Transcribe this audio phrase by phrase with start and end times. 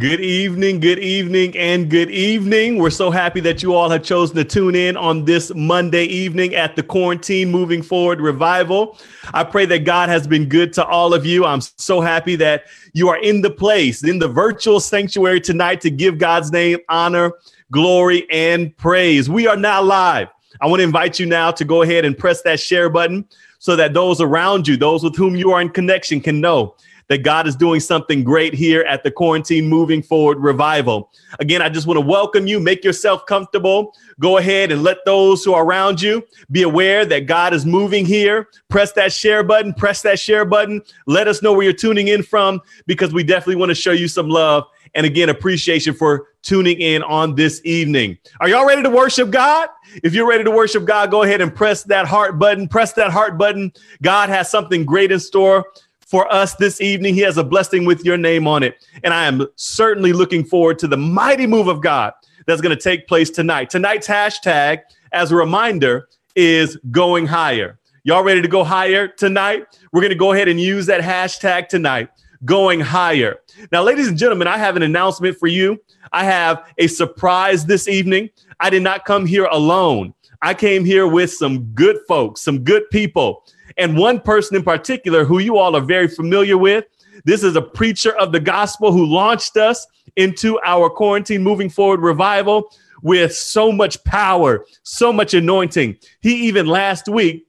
[0.00, 2.78] Good evening, good evening, and good evening.
[2.78, 6.54] We're so happy that you all have chosen to tune in on this Monday evening
[6.54, 8.96] at the Quarantine Moving Forward Revival.
[9.34, 11.44] I pray that God has been good to all of you.
[11.44, 12.64] I'm so happy that
[12.94, 17.34] you are in the place, in the virtual sanctuary tonight to give God's name honor,
[17.70, 19.28] glory, and praise.
[19.28, 20.28] We are now live.
[20.62, 23.28] I want to invite you now to go ahead and press that share button
[23.58, 26.74] so that those around you, those with whom you are in connection, can know
[27.10, 31.10] that God is doing something great here at the Quarantine Moving Forward Revival.
[31.40, 32.60] Again, I just want to welcome you.
[32.60, 33.96] Make yourself comfortable.
[34.20, 38.06] Go ahead and let those who are around you be aware that God is moving
[38.06, 38.48] here.
[38.68, 40.82] Press that share button, press that share button.
[41.06, 44.06] Let us know where you're tuning in from because we definitely want to show you
[44.06, 48.18] some love and again, appreciation for tuning in on this evening.
[48.40, 49.68] Are y'all ready to worship God?
[50.02, 52.66] If you're ready to worship God, go ahead and press that heart button.
[52.66, 53.72] Press that heart button.
[54.02, 55.64] God has something great in store
[56.10, 57.14] for us this evening.
[57.14, 58.84] He has a blessing with your name on it.
[59.04, 62.12] And I am certainly looking forward to the mighty move of God
[62.46, 63.70] that's going to take place tonight.
[63.70, 64.80] Tonight's hashtag,
[65.12, 67.78] as a reminder, is going higher.
[68.02, 69.66] Y'all ready to go higher tonight?
[69.92, 72.08] We're going to go ahead and use that hashtag tonight,
[72.44, 73.40] going higher.
[73.70, 75.80] Now, ladies and gentlemen, I have an announcement for you.
[76.12, 78.30] I have a surprise this evening.
[78.58, 80.14] I did not come here alone.
[80.42, 83.44] I came here with some good folks, some good people
[83.80, 86.84] and one person in particular who you all are very familiar with.
[87.24, 92.00] This is a preacher of the gospel who launched us into our quarantine moving forward
[92.00, 92.70] revival
[93.02, 95.96] with so much power, so much anointing.
[96.20, 97.46] He even last week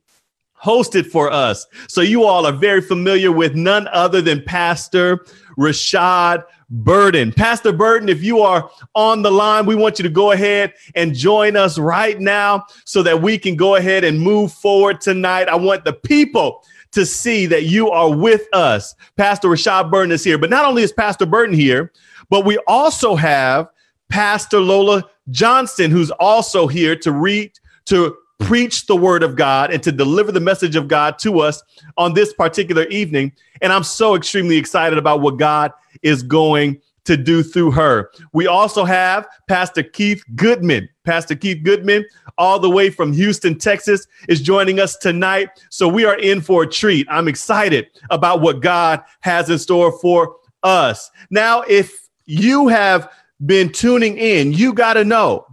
[0.61, 1.65] hosted for us.
[1.88, 5.25] So you all are very familiar with none other than Pastor
[5.61, 7.31] Rashad Burden.
[7.31, 11.13] Pastor Burden, if you are on the line, we want you to go ahead and
[11.13, 15.47] join us right now so that we can go ahead and move forward tonight.
[15.47, 18.95] I want the people to see that you are with us.
[19.16, 20.38] Pastor Rashad Burden is here.
[20.38, 21.91] But not only is Pastor Burden here,
[22.29, 23.69] but we also have
[24.09, 27.51] Pastor Lola Johnson, who's also here to read,
[27.85, 31.61] to preach the word of God and to deliver the message of God to us
[31.97, 33.31] on this particular evening.
[33.61, 38.11] And I'm so extremely excited about what God is going to do through her.
[38.33, 40.88] We also have Pastor Keith Goodman.
[41.03, 42.05] Pastor Keith Goodman,
[42.38, 45.50] all the way from Houston, Texas, is joining us tonight.
[45.69, 47.07] So we are in for a treat.
[47.09, 51.09] I'm excited about what God has in store for us.
[51.31, 53.11] Now, if you have
[53.44, 55.47] been tuning in, you got to know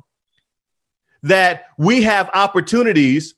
[1.22, 3.34] that we have opportunities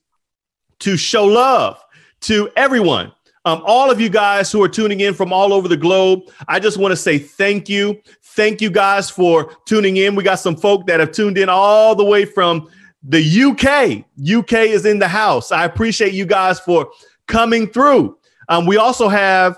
[0.79, 1.81] to show love
[2.21, 3.13] to everyone.
[3.43, 6.59] Um, all of you guys who are tuning in from all over the globe, I
[6.59, 7.99] just want to say thank you.
[8.21, 10.15] Thank you guys for tuning in.
[10.15, 12.69] We got some folk that have tuned in all the way from
[13.03, 14.05] the UK.
[14.21, 15.51] UK is in the house.
[15.51, 16.91] I appreciate you guys for
[17.27, 18.17] coming through.
[18.47, 19.57] Um, we also have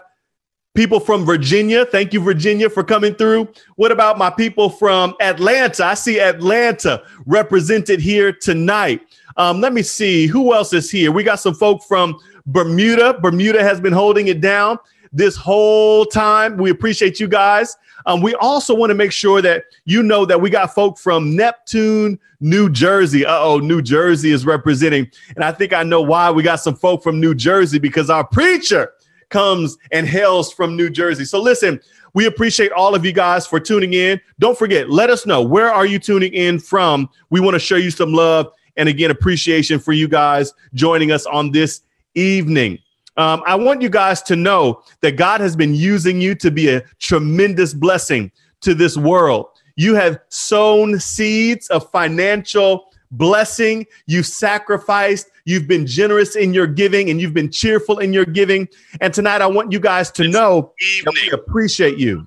[0.76, 1.86] people from Virginia.
[1.86, 3.50] Thank you, Virginia, for coming through.
[3.76, 5.86] What about my people from Atlanta?
[5.86, 9.02] I see Atlanta represented here tonight.
[9.36, 11.12] Um, let me see who else is here.
[11.12, 13.20] We got some folk from Bermuda.
[13.20, 14.78] Bermuda has been holding it down
[15.12, 16.58] this whole time.
[16.58, 17.78] We appreciate you guys.
[18.06, 21.36] Um, we also want to make sure that you know that we got folk from
[21.36, 23.26] Neptune, New Jersey.
[23.26, 25.10] Uh oh, New Jersey is representing.
[25.36, 28.26] And I think I know why we got some folk from New Jersey because our
[28.26, 28.92] preacher
[29.30, 31.26] comes and hails from New Jersey.
[31.26, 31.80] So listen,
[32.14, 34.20] we appreciate all of you guys for tuning in.
[34.40, 37.10] Don't forget, let us know where are you tuning in from.
[37.30, 41.26] We want to show you some love and again appreciation for you guys joining us
[41.26, 41.82] on this
[42.16, 42.80] evening.
[43.18, 46.70] Um, I want you guys to know that God has been using you to be
[46.70, 48.32] a tremendous blessing
[48.62, 49.48] to this world.
[49.76, 53.86] You have sown seeds of financial blessing.
[54.08, 55.30] You've sacrificed.
[55.46, 58.68] You've been generous in your giving and you've been cheerful in your giving.
[59.02, 60.74] And tonight, I want you guys to know
[61.06, 62.26] that we appreciate you.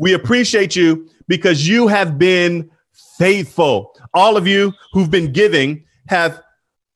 [0.00, 2.70] We appreciate you because you have been
[3.18, 3.94] faithful.
[4.14, 6.40] All of you who've been giving have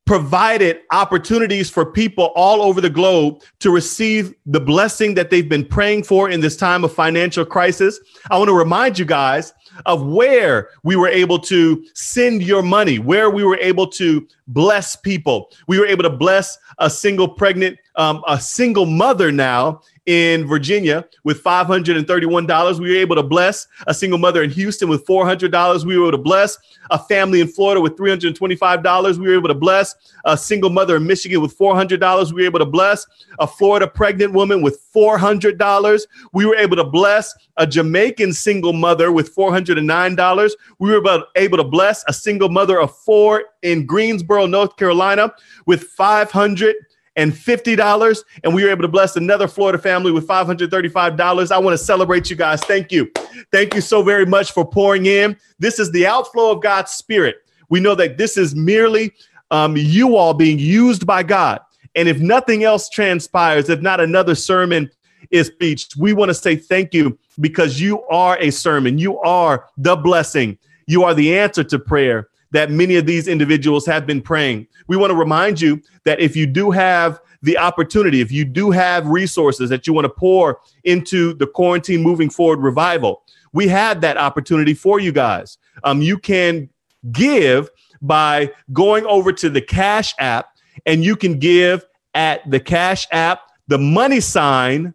[0.05, 5.65] provided opportunities for people all over the globe to receive the blessing that they've been
[5.65, 8.01] praying for in this time of financial crisis.
[8.31, 9.55] I want to remind you guys
[9.87, 14.97] of where we were able to send your money, where we were able to bless
[14.97, 15.51] people.
[15.69, 21.07] We were able to bless a single pregnant, um, a single mother now in Virginia
[21.23, 22.81] with $531.
[22.81, 25.85] We were able to bless a single mother in Houston with $400.
[25.85, 26.59] We were able to bless
[26.91, 29.19] a family in Florida with $325.
[29.19, 29.95] We were able to bless
[30.25, 32.33] a single mother in Michigan with $400.
[32.33, 33.07] We were able to bless
[33.39, 36.07] a Florida pregnant woman with $400.
[36.33, 40.51] We were able to bless a Jamaican single mother with $409.
[40.81, 45.33] We were able to bless a single mother of four in Greensboro, North Carolina
[45.67, 46.75] with 500
[47.17, 51.51] and $50 and we were able to bless another Florida family with $535.
[51.51, 52.61] I want to celebrate you guys.
[52.63, 53.11] Thank you.
[53.51, 55.37] Thank you so very much for pouring in.
[55.59, 57.37] This is the outflow of God's spirit.
[57.69, 59.13] We know that this is merely
[59.51, 61.61] um, you all being used by God.
[61.95, 64.91] And if nothing else transpires, if not another sermon
[65.31, 68.99] is preached, we want to say thank you because you are a sermon.
[68.99, 70.59] You are the blessing.
[70.87, 74.67] You are the answer to prayer that many of these individuals have been praying.
[74.87, 78.71] We want to remind you that if you do have the opportunity, if you do
[78.71, 84.01] have resources that you want to pour into the quarantine moving forward revival, we have
[84.03, 85.59] that opportunity for you guys.
[85.85, 86.71] Um, you can
[87.11, 87.69] give
[88.01, 90.51] by going over to the Cash app
[90.87, 91.85] and you can give
[92.15, 94.95] at the Cash app, the money sign,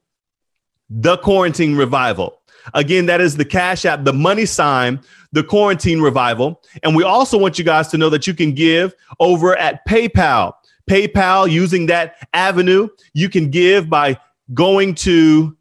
[0.89, 2.39] the quarantine revival.
[2.73, 4.99] Again, that is the Cash App, the money sign,
[5.31, 6.61] the quarantine revival.
[6.83, 10.53] And we also want you guys to know that you can give over at PayPal.
[10.89, 14.17] PayPal, using that avenue, you can give by
[14.53, 15.57] going to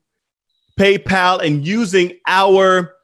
[0.79, 2.95] PayPal and using our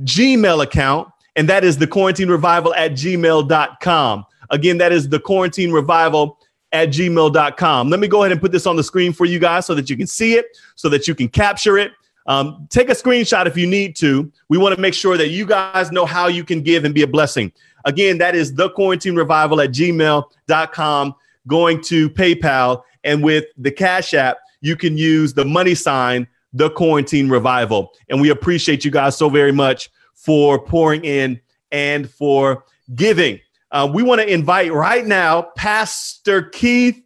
[0.00, 1.08] Gmail account.
[1.36, 4.26] And that is the quarantine revival at gmail.com.
[4.50, 6.38] Again, that is the quarantine revival
[6.72, 7.90] at gmail.com.
[7.90, 9.88] Let me go ahead and put this on the screen for you guys so that
[9.88, 11.92] you can see it, so that you can capture it.
[12.28, 14.30] Um, take a screenshot if you need to.
[14.50, 17.02] We want to make sure that you guys know how you can give and be
[17.02, 17.50] a blessing.
[17.86, 21.14] Again, that is the quarantine revival at gmail.com,
[21.46, 22.82] going to PayPal.
[23.02, 27.92] And with the Cash App, you can use the money sign, the quarantine revival.
[28.10, 31.40] And we appreciate you guys so very much for pouring in
[31.72, 32.64] and for
[32.94, 33.40] giving.
[33.70, 37.02] Uh, we want to invite right now Pastor Keith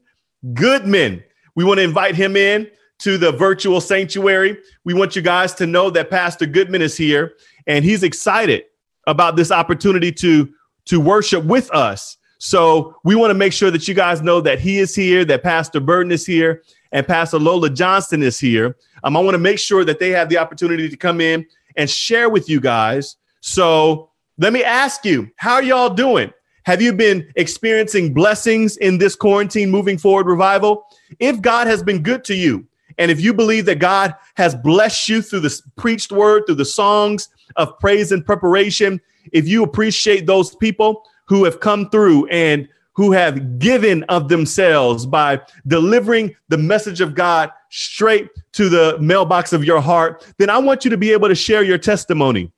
[0.52, 1.22] Goodman.
[1.54, 2.68] We want to invite him in
[3.02, 4.58] to the virtual sanctuary.
[4.84, 7.34] We want you guys to know that Pastor Goodman is here
[7.66, 8.64] and he's excited
[9.06, 10.52] about this opportunity to
[10.84, 12.16] to worship with us.
[12.38, 15.44] So we want to make sure that you guys know that he is here, that
[15.44, 18.76] Pastor Burden is here, and Pastor Lola Johnson is here.
[19.04, 21.46] Um, I want to make sure that they have the opportunity to come in
[21.76, 23.16] and share with you guys.
[23.40, 26.32] So let me ask you, how are y'all doing?
[26.64, 30.84] Have you been experiencing blessings in this quarantine moving forward revival?
[31.20, 32.66] If God has been good to you,
[32.98, 36.64] and if you believe that God has blessed you through the preached word, through the
[36.64, 39.00] songs of praise and preparation,
[39.32, 45.06] if you appreciate those people who have come through and who have given of themselves
[45.06, 50.58] by delivering the message of God straight to the mailbox of your heart, then I
[50.58, 52.52] want you to be able to share your testimony.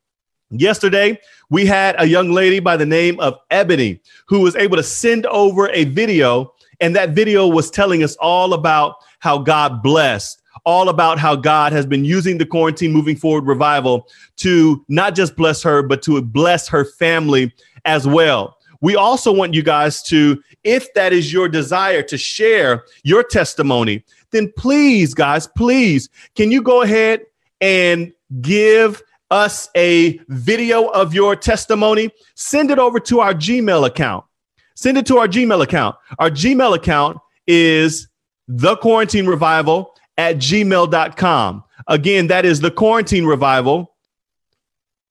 [0.50, 1.20] Yesterday,
[1.50, 5.26] we had a young lady by the name of Ebony who was able to send
[5.26, 10.91] over a video, and that video was telling us all about how God blessed, all
[10.91, 14.06] about how God has been using the quarantine moving forward revival
[14.37, 17.50] to not just bless her, but to bless her family
[17.87, 18.59] as well.
[18.82, 24.05] We also want you guys to, if that is your desire to share your testimony,
[24.31, 27.23] then please, guys, please, can you go ahead
[27.62, 28.12] and
[28.43, 34.26] give us a video of your testimony, send it over to our Gmail account.
[34.75, 35.97] Send it to our Gmail account.
[36.19, 37.17] Our Gmail account
[37.47, 38.09] is
[38.49, 41.64] the quarantine revival at gmail.com.
[41.88, 43.94] Again, that is the quarantine revival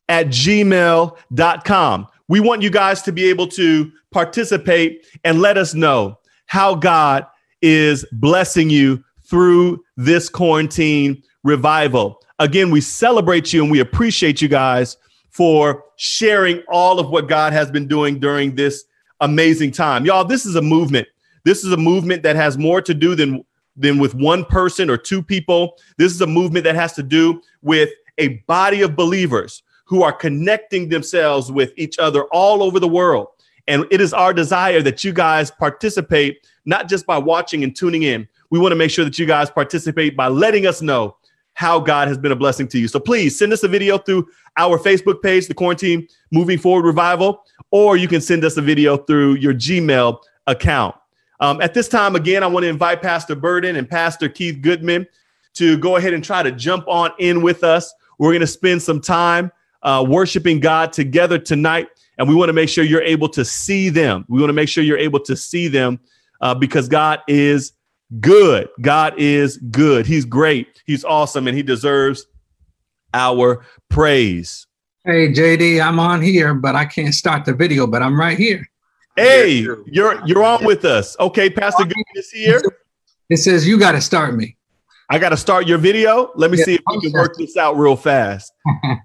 [0.09, 2.07] at gmail.com.
[2.27, 7.25] We want you guys to be able to participate and let us know how God
[7.61, 12.21] is blessing you through this quarantine revival.
[12.39, 14.97] Again, we celebrate you and we appreciate you guys
[15.29, 18.85] for sharing all of what God has been doing during this
[19.19, 20.05] amazing time.
[20.05, 21.07] Y'all, this is a movement.
[21.45, 23.43] This is a movement that has more to do than
[23.75, 25.77] than with one person or two people.
[25.97, 30.13] This is a movement that has to do with a body of believers who are
[30.13, 33.27] connecting themselves with each other all over the world.
[33.67, 38.03] And it is our desire that you guys participate, not just by watching and tuning
[38.03, 38.27] in.
[38.49, 41.17] We want to make sure that you guys participate by letting us know
[41.53, 42.87] how God has been a blessing to you.
[42.87, 47.43] So please send us a video through our Facebook page, the Quarantine Moving Forward Revival,
[47.71, 50.95] or you can send us a video through your Gmail account.
[51.39, 55.07] Um, at this time, again, I want to invite Pastor Burden and Pastor Keith Goodman
[55.55, 57.93] to go ahead and try to jump on in with us.
[58.17, 62.53] We're going to spend some time uh, worshiping God together tonight, and we want to
[62.53, 64.25] make sure you're able to see them.
[64.29, 65.99] We want to make sure you're able to see them
[66.41, 67.73] uh, because God is
[68.19, 68.69] good.
[68.81, 70.05] God is good.
[70.05, 70.81] He's great.
[70.85, 72.25] He's awesome, and He deserves
[73.13, 74.67] our praise.
[75.05, 78.65] Hey, JD, I'm on here, but I can't start the video, but I'm right here.
[79.15, 81.15] Hey, you're you're on with us.
[81.19, 82.61] Okay, Pastor Goodman is here.
[83.29, 84.57] It says you got to start me.
[85.09, 86.31] I got to start your video.
[86.35, 88.51] Let me yeah, see if we can work this out real fast.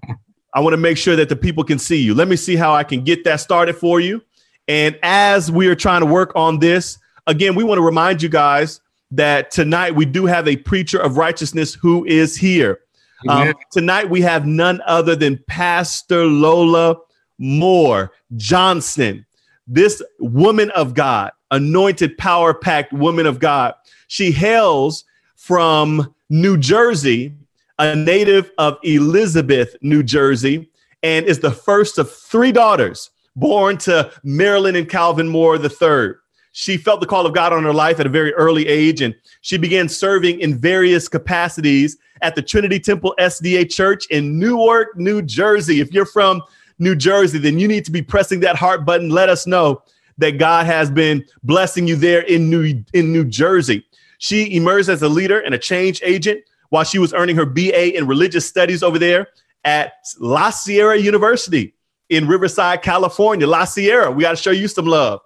[0.53, 2.15] I want to make sure that the people can see you.
[2.15, 4.21] Let me see how I can get that started for you.
[4.67, 6.97] And as we are trying to work on this,
[7.27, 11.17] again, we want to remind you guys that tonight we do have a preacher of
[11.17, 12.79] righteousness who is here.
[13.27, 16.95] Um, tonight we have none other than Pastor Lola
[17.37, 19.25] Moore Johnson,
[19.69, 23.75] this woman of God, anointed, power packed woman of God.
[24.07, 27.35] She hails from New Jersey,
[27.77, 30.69] a native of Elizabeth, New Jersey,
[31.03, 36.15] and is the first of three daughters born to Marilyn and Calvin Moore III.
[36.51, 39.15] She felt the call of God on her life at a very early age, and
[39.41, 45.21] she began serving in various capacities at the Trinity Temple SDA Church in Newark, New
[45.21, 45.79] Jersey.
[45.79, 46.41] If you're from
[46.79, 49.09] New Jersey, then you need to be pressing that heart button.
[49.09, 49.83] Let us know
[50.17, 53.85] that God has been blessing you there in New in New Jersey.
[54.17, 57.95] She emerged as a leader and a change agent while she was earning her BA
[57.97, 59.27] in religious studies over there
[59.63, 61.73] at La Sierra University
[62.09, 63.47] in Riverside, California.
[63.47, 65.21] La Sierra, we got to show you some love.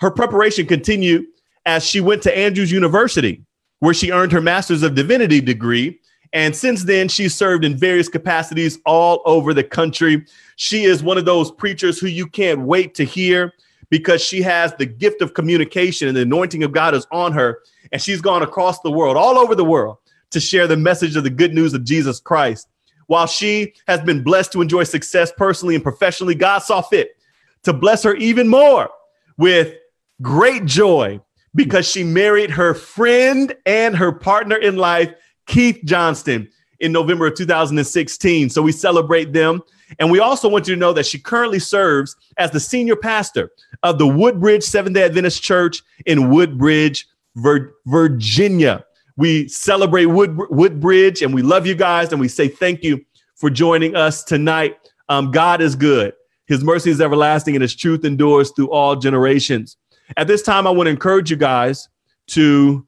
[0.00, 1.26] Her preparation continued
[1.66, 3.42] as she went to Andrews University,
[3.80, 6.00] where she earned her Master's of Divinity degree.
[6.34, 10.26] And since then, she's served in various capacities all over the country.
[10.56, 13.54] She is one of those preachers who you can't wait to hear
[13.88, 17.60] because she has the gift of communication and the anointing of God is on her.
[17.92, 19.98] And she's gone across the world, all over the world,
[20.30, 22.68] to share the message of the good news of Jesus Christ.
[23.06, 27.16] While she has been blessed to enjoy success personally and professionally, God saw fit
[27.62, 28.90] to bless her even more
[29.36, 29.74] with
[30.20, 31.20] great joy
[31.54, 35.14] because she married her friend and her partner in life,
[35.46, 36.48] Keith Johnson,
[36.80, 38.50] in November of 2016.
[38.50, 39.62] So we celebrate them.
[39.98, 43.50] And we also want you to know that she currently serves as the senior pastor
[43.82, 48.84] of the Woodbridge Seventh day Adventist Church in Woodbridge, Vir- Virginia.
[49.16, 53.04] We celebrate Wood- Woodbridge and we love you guys and we say thank you
[53.36, 54.76] for joining us tonight.
[55.08, 56.14] Um, God is good.
[56.46, 59.76] His mercy is everlasting and his truth endures through all generations.
[60.16, 61.88] At this time, I want to encourage you guys
[62.28, 62.86] to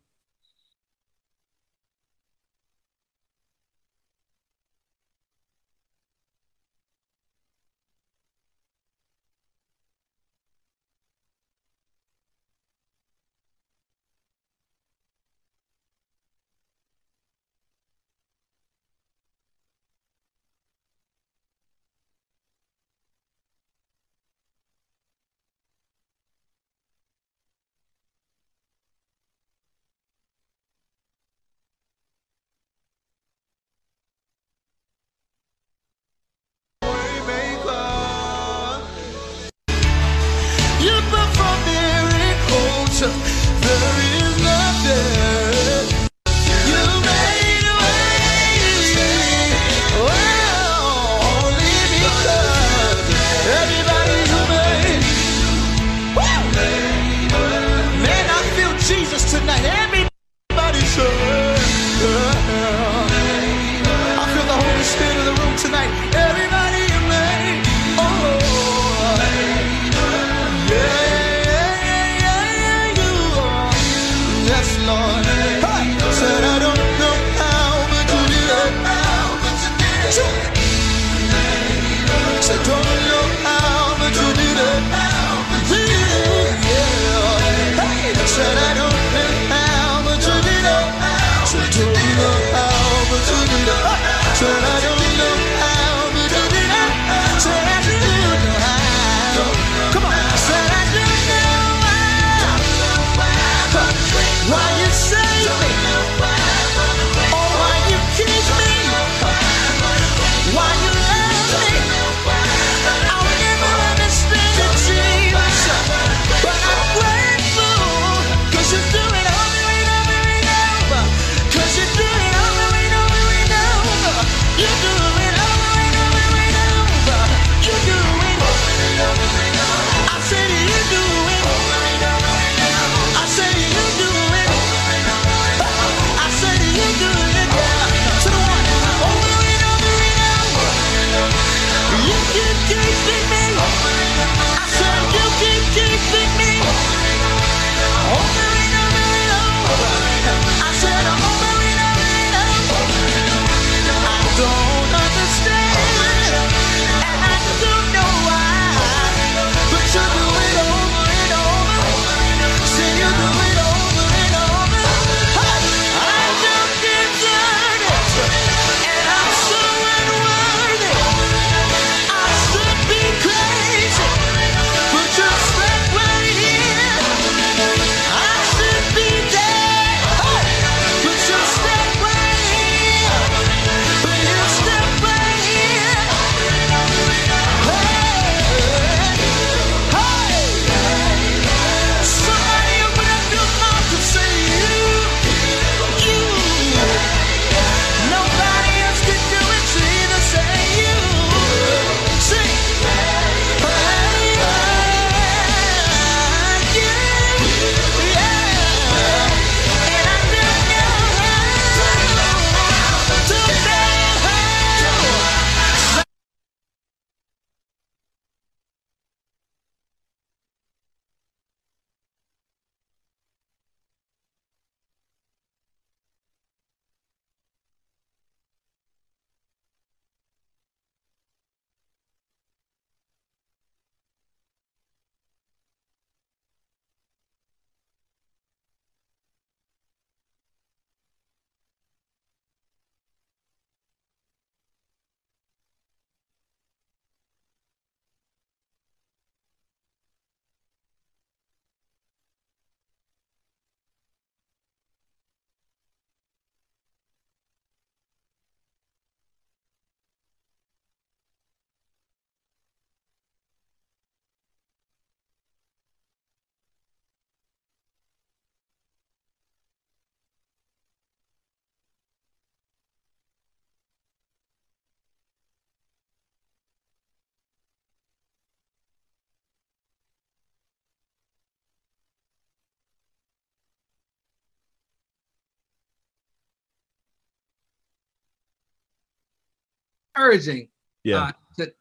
[290.16, 290.68] encouraging.
[291.04, 291.18] Yeah.
[291.18, 291.72] Uh, to,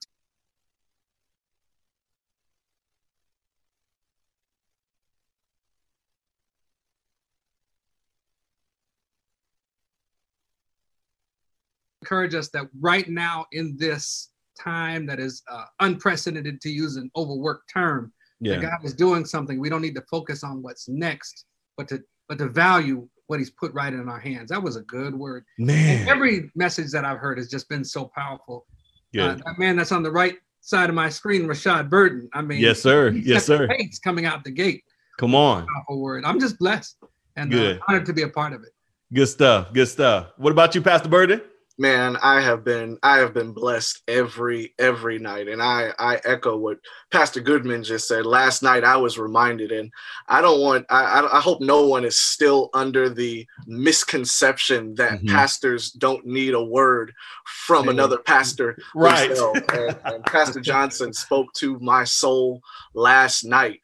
[12.02, 14.30] encourage us that right now in this
[14.62, 18.54] time that is uh, unprecedented to use an overworked term yeah.
[18.54, 21.46] that god is doing something we don't need to focus on what's next
[21.78, 24.82] but to but to value what he's put right in our hands that was a
[24.82, 26.00] good word Man.
[26.02, 28.66] and every message that i've heard has just been so powerful
[29.20, 32.60] uh, that man that's on the right side of my screen rashad burden i mean
[32.60, 33.10] yes, sir.
[33.12, 33.68] Yes, sir.
[33.68, 34.84] pace coming out the gate
[35.18, 35.66] Come on.
[35.68, 36.98] powerful word i'm just blessed
[37.36, 38.70] and uh, honored to be a part of it
[39.14, 39.72] Good stuff.
[39.72, 40.32] Good stuff.
[40.38, 41.42] What about you, Pastor Burden?
[41.78, 45.48] Man i have been i have been blessed every every night.
[45.48, 46.78] And i i echo what
[47.12, 48.26] pastor goodman just said.
[48.26, 49.92] Last night i was reminded and
[50.28, 55.28] i don't want i i hope no one is still under the misconception that Mhm.
[55.28, 57.14] pastors don't need a word
[57.46, 59.30] from another pastor Right.
[59.74, 62.62] and, and pastor johnson spoke to my soul
[62.94, 63.82] last night.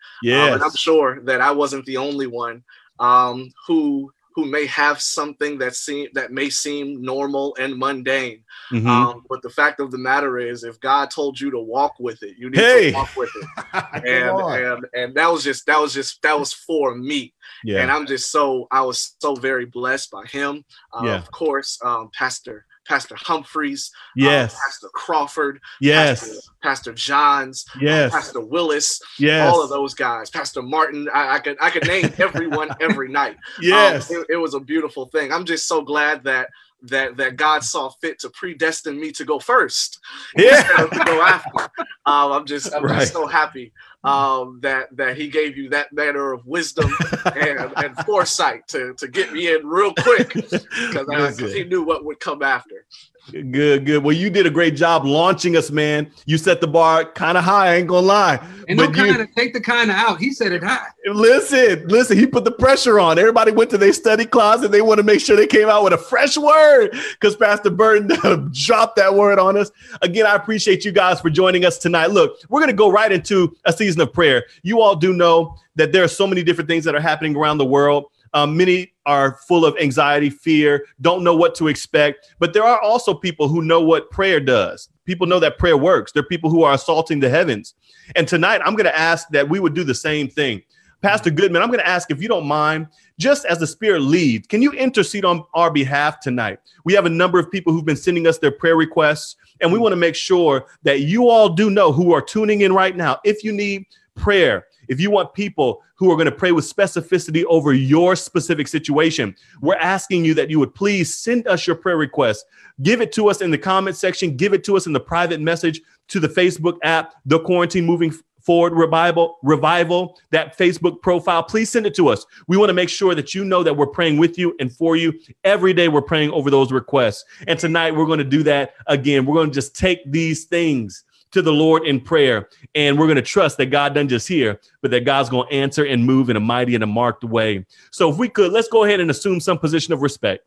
[0.47, 2.63] Um, and I'm sure that I wasn't the only one
[2.99, 8.43] um, who who may have something that seem that may seem normal and mundane.
[8.71, 8.87] Mhm.
[8.87, 12.23] Um, but the fact of the matter is, if God told you to walk with
[12.23, 12.91] it, you need Hey.
[12.91, 13.47] to walk with it.
[14.05, 17.33] And, and and that was just that was just that was for me.
[17.63, 17.81] yeah.
[17.81, 20.63] And I'm just so I was so very blessed by him.
[20.93, 21.15] Uh, Yeah.
[21.17, 24.59] Of course, um, Pastor Pastor Humphreys, um, yes.
[24.65, 26.21] Pastor Crawford, yes.
[26.21, 28.11] Pastor, Pastor Johns, yes.
[28.11, 29.49] Pastor Willis, yes.
[29.51, 31.07] all of those guys, Pastor Martin.
[31.13, 33.35] I, I could I could name everyone every night.
[33.35, 34.09] Um, Yes.
[34.11, 35.31] it, it was a beautiful thing.
[35.31, 36.49] I'm just so glad that
[36.83, 39.99] that that God saw fit to predestine me to go first
[40.35, 40.57] Yeah.
[40.57, 41.69] instead of to go after.
[42.07, 43.01] Um, I'm just I'm Right.
[43.01, 43.71] just so happy
[44.03, 46.91] um, that that He gave you that manner of wisdom
[47.35, 52.19] and, and foresight to to get me in real quick because He knew what would
[52.19, 52.85] come after.
[53.31, 54.03] Good, good.
[54.03, 56.11] Well, you did a great job launching us, man.
[56.25, 57.67] You set the bar kind of high.
[57.67, 58.45] I ain't gonna lie.
[58.67, 60.87] and no But you- kind of take the kind of out he said it high
[61.05, 62.17] Listen, listen.
[62.17, 63.17] He put the pressure on.
[63.17, 64.71] Everybody went to their study closet.
[64.71, 68.49] They want to make sure they came out with a fresh word because Pastor Burden
[68.53, 69.71] dropped that word on us.
[70.01, 72.07] Again, I appreciate you guys for joining us tonight.
[72.07, 74.45] Look, we're gonna go right into a season of prayer.
[74.63, 77.57] You all do know that there are so many different things that are happening around
[77.57, 78.05] the world.
[78.33, 82.33] Um, many are full of anxiety, fear, don't know what to expect.
[82.39, 84.89] But there are also people who know what prayer does.
[85.05, 86.11] People know that prayer works.
[86.11, 87.73] There are people who are assaulting the heavens.
[88.15, 90.61] And tonight, I'm going to ask that we would do the same thing.
[91.01, 94.47] Pastor Goodman, I'm going to ask if you don't mind, just as the Spirit leads,
[94.47, 96.59] can you intercede on our behalf tonight?
[96.85, 99.79] We have a number of people who've been sending us their prayer requests, and we
[99.79, 99.81] mm.
[99.81, 103.19] want to make sure that you all do know who are tuning in right now.
[103.23, 107.43] If you need prayer, if you want people who are going to pray with specificity
[107.45, 111.97] over your specific situation, we're asking you that you would please send us your prayer
[111.97, 112.43] requests.
[112.81, 115.39] Give it to us in the comment section, give it to us in the private
[115.39, 121.43] message to the Facebook app, The Quarantine Moving Forward Revival, Revival, that Facebook profile.
[121.43, 122.25] Please send it to us.
[122.47, 124.95] We want to make sure that you know that we're praying with you and for
[124.95, 125.13] you.
[125.43, 127.25] Every day we're praying over those requests.
[127.47, 129.25] And tonight we're going to do that again.
[129.25, 132.49] We're going to just take these things to the Lord in prayer.
[132.75, 135.53] And we're going to trust that God doesn't just hear, but that God's going to
[135.53, 137.65] answer and move in a mighty and a marked way.
[137.91, 140.45] So if we could, let's go ahead and assume some position of respect.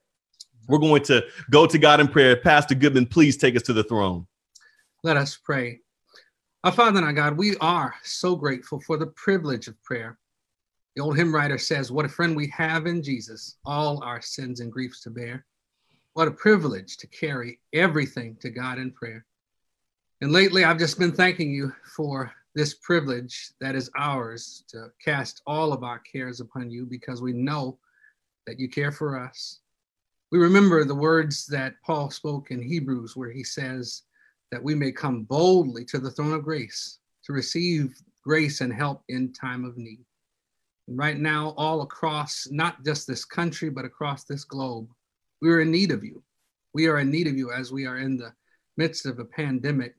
[0.68, 2.37] We're going to go to God in prayer.
[2.37, 4.26] Pastor Goodman, please take us to the throne.
[5.02, 5.80] Let us pray.
[6.64, 10.16] Our Father and our God, we are so grateful for the privilege of prayer.
[10.96, 14.61] The old hymn writer says, What a friend we have in Jesus, all our sins
[14.61, 15.44] and griefs to bear.
[16.14, 19.27] What a privilege to carry everything to God in prayer.
[20.22, 25.42] And lately, I've just been thanking you for this privilege that is ours to cast
[25.46, 27.79] all of our cares upon you because we know
[28.46, 29.61] that you care for us.
[30.33, 34.05] We remember the words that Paul spoke in Hebrews, where he says,
[34.50, 39.02] that we may come boldly to the throne of grace to receive grace and help
[39.09, 40.04] in time of need.
[40.88, 44.88] And right now, all across not just this country, but across this globe,
[45.40, 46.22] we are in need of you.
[46.74, 48.33] We are in need of you as we are in the
[48.76, 49.94] midst of a pandemic.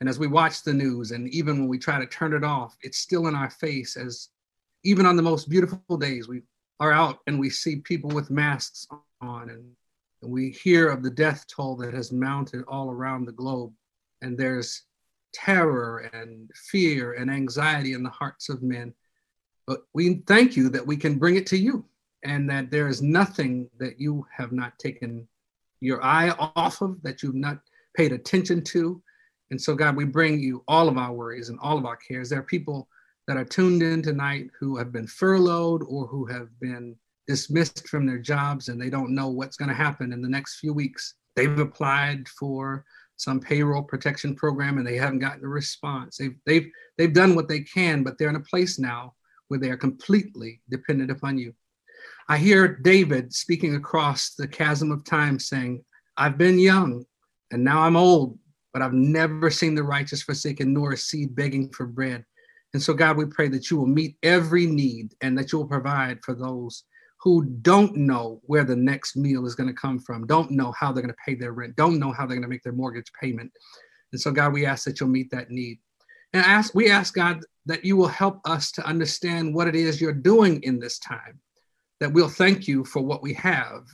[0.00, 2.76] And as we watch the news, and even when we try to turn it off,
[2.82, 4.28] it's still in our face as
[4.84, 6.42] even on the most beautiful days, we
[6.78, 8.86] are out and we see people with masks
[9.20, 9.72] on and
[10.22, 13.72] and we hear of the death toll that has mounted all around the globe.
[14.22, 14.82] And there's
[15.32, 18.94] terror and fear and anxiety in the hearts of men.
[19.66, 21.84] But we thank you that we can bring it to you
[22.24, 25.28] and that there is nothing that you have not taken
[25.80, 27.58] your eye off of, that you've not
[27.94, 29.02] paid attention to.
[29.50, 32.30] And so, God, we bring you all of our worries and all of our cares.
[32.30, 32.88] There are people
[33.28, 38.06] that are tuned in tonight who have been furloughed or who have been dismissed from
[38.06, 41.14] their jobs and they don't know what's going to happen in the next few weeks.
[41.34, 42.84] They've applied for
[43.16, 46.18] some payroll protection program and they haven't gotten a response.
[46.18, 49.14] They've they've they've done what they can, but they're in a place now
[49.48, 51.54] where they are completely dependent upon you.
[52.28, 55.84] I hear David speaking across the chasm of time saying,
[56.16, 57.04] I've been young
[57.52, 58.38] and now I'm old,
[58.72, 62.24] but I've never seen the righteous forsaken nor a seed begging for bread.
[62.74, 65.68] And so, God, we pray that you will meet every need and that you will
[65.68, 66.84] provide for those
[67.26, 70.92] who don't know where the next meal is going to come from, don't know how
[70.92, 73.10] they're going to pay their rent, don't know how they're going to make their mortgage
[73.20, 73.50] payment.
[74.12, 75.80] And so, God, we ask that you'll meet that need.
[76.32, 80.00] And ask, we ask, God, that you will help us to understand what it is
[80.00, 81.40] you're doing in this time,
[81.98, 83.88] that we'll thank you for what we have,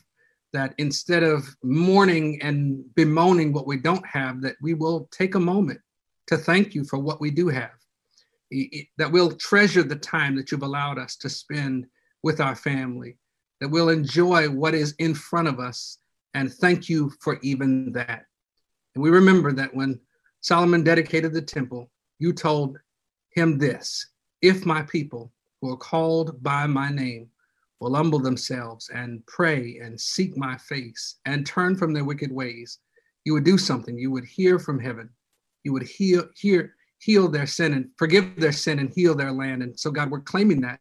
[0.52, 5.40] that instead of mourning and bemoaning what we don't have, that we will take a
[5.40, 5.80] moment
[6.26, 7.70] to thank you for what we do have,
[8.98, 11.86] that we'll treasure the time that you've allowed us to spend
[12.22, 13.16] with our family,
[13.62, 15.98] that we'll enjoy what is in front of us
[16.34, 18.26] and thank you for even that.
[18.96, 20.00] And we remember that when
[20.40, 22.76] Solomon dedicated the temple, you told
[23.30, 24.04] him this
[24.40, 27.28] If my people who are called by my name
[27.78, 32.80] will humble themselves and pray and seek my face and turn from their wicked ways,
[33.24, 33.96] you would do something.
[33.96, 35.08] You would hear from heaven.
[35.62, 39.62] You would heal, hear, heal their sin and forgive their sin and heal their land.
[39.62, 40.80] And so, God, we're claiming that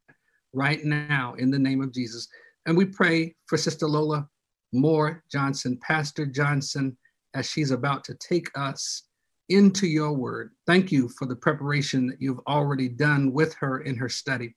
[0.51, 2.27] right now in the name of Jesus.
[2.65, 4.27] And we pray for Sister Lola
[4.73, 6.97] Moore Johnson, Pastor Johnson,
[7.33, 9.03] as she's about to take us
[9.49, 10.51] into your word.
[10.65, 14.55] Thank you for the preparation that you've already done with her in her study.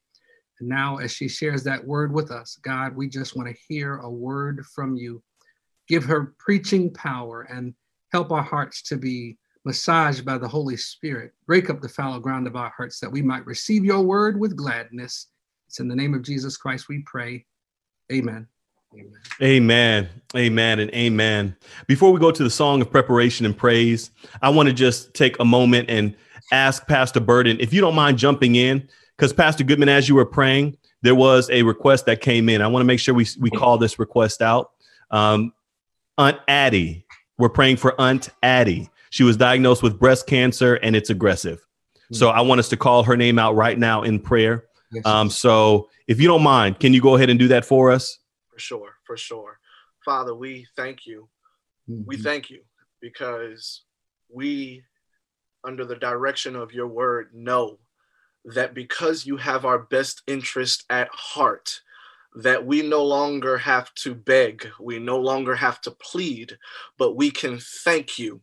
[0.61, 3.97] And now, as she shares that word with us, God, we just want to hear
[3.97, 5.23] a word from you.
[5.88, 7.75] Give her preaching power and
[8.12, 11.33] help our hearts to be massaged by the Holy Spirit.
[11.47, 14.57] Break up the fallow ground of our hearts that we might receive your word with
[14.57, 15.29] gladness.
[15.67, 17.45] It's in the name of Jesus Christ we pray.
[18.12, 18.47] Amen.
[18.93, 19.21] Amen.
[19.43, 20.09] Amen.
[20.37, 21.57] Amen and amen.
[21.87, 24.11] Before we go to the song of preparation and praise,
[24.43, 26.14] I want to just take a moment and
[26.53, 30.27] ask Pastor Burden if you don't mind jumping in because Pastor Goodman, as you were
[30.27, 32.62] praying, there was a request that came in.
[32.62, 34.73] I want to make sure we, we call this request out.
[35.11, 35.53] Um,
[36.19, 37.07] Aunt Addie,
[37.38, 38.88] we're praying for Aunt Addie.
[39.11, 41.64] She was diagnosed with breast cancer and it's aggressive.
[42.12, 44.64] So I want us to call her name out right now in prayer.
[45.05, 48.18] Um, so if you don't mind, can you go ahead and do that for us?
[48.53, 49.59] For sure, for sure.
[50.05, 51.29] Father, we thank you.
[51.88, 52.05] Mm-hmm.
[52.07, 52.62] We thank you
[53.01, 53.83] because
[54.29, 54.85] we,
[55.64, 57.79] under the direction of your word, know
[58.44, 61.81] that because you have our best interest at heart,
[62.37, 66.59] that we no longer have to beg, we no longer have to plead,
[66.99, 68.42] but we can thank you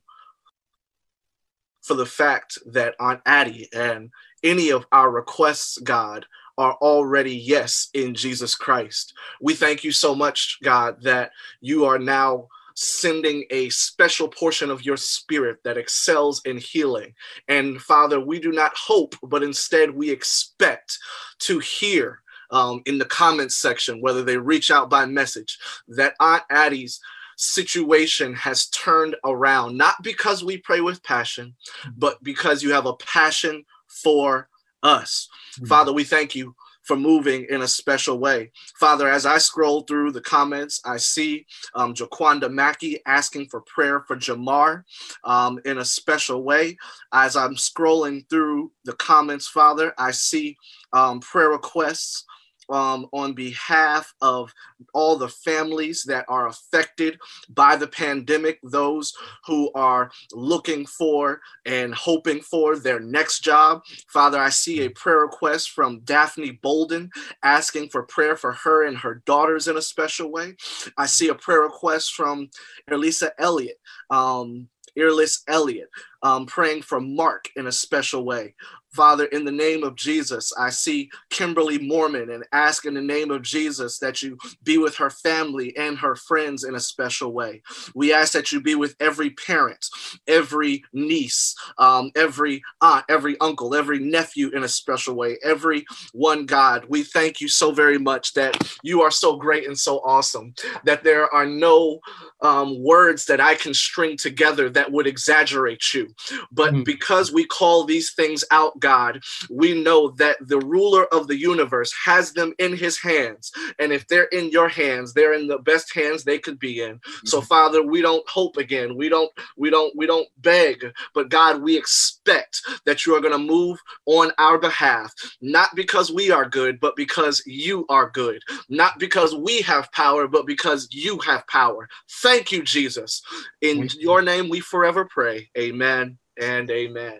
[1.81, 4.11] for the fact that Aunt Addie and
[4.43, 6.25] any of our requests, God,
[6.57, 9.13] are already yes in Jesus Christ.
[9.39, 14.85] We thank you so much, God, that you are now sending a special portion of
[14.85, 17.13] your spirit that excels in healing.
[17.47, 20.97] And Father, we do not hope, but instead we expect
[21.39, 26.43] to hear um, in the comments section, whether they reach out by message, that Aunt
[26.49, 26.99] Addie's
[27.37, 31.55] situation has turned around, not because we pray with passion,
[31.97, 33.63] but because you have a passion
[34.01, 34.49] for
[34.83, 35.29] us.
[35.55, 35.65] Mm-hmm.
[35.65, 38.51] Father, we thank you for moving in a special way.
[38.79, 44.01] Father, as I scroll through the comments, I see um, Jaquanda Mackey asking for prayer
[44.01, 44.83] for Jamar
[45.23, 46.77] um, in a special way.
[47.13, 50.57] As I'm scrolling through the comments, Father, I see
[50.91, 52.25] um, prayer requests
[52.71, 54.53] um, on behalf of
[54.93, 59.13] all the families that are affected by the pandemic, those
[59.45, 63.81] who are looking for and hoping for their next job.
[64.07, 67.09] Father, I see a prayer request from Daphne Bolden
[67.43, 70.55] asking for prayer for her and her daughters in a special way.
[70.97, 72.49] I see a prayer request from
[72.89, 73.77] Elisa Elliott.
[74.09, 75.89] Um, Earless Elliott,
[76.21, 78.55] um, praying for Mark in a special way.
[78.93, 83.31] Father, in the name of Jesus, I see Kimberly Mormon and ask in the name
[83.31, 87.61] of Jesus that you be with her family and her friends in a special way.
[87.95, 89.85] We ask that you be with every parent,
[90.27, 96.45] every niece, um, every aunt, every uncle, every nephew in a special way, every one
[96.45, 96.85] God.
[96.89, 101.03] We thank you so very much that you are so great and so awesome, that
[101.03, 101.99] there are no
[102.41, 106.13] um, words that I can string together that would exaggerate you.
[106.51, 106.83] But mm-hmm.
[106.83, 111.93] because we call these things out, God, we know that the ruler of the universe
[112.03, 113.51] has them in his hands.
[113.79, 116.95] And if they're in your hands, they're in the best hands they could be in.
[116.95, 117.27] Mm-hmm.
[117.27, 118.97] So Father, we don't hope again.
[118.97, 123.31] We don't, we don't, we don't beg, but God, we expect that you are going
[123.31, 128.41] to move on our behalf, not because we are good, but because you are good.
[128.69, 131.87] Not because we have power, but because you have power.
[132.21, 133.21] Thank you, Jesus.
[133.61, 135.49] In your name we forever pray.
[135.57, 137.19] Amen and amen.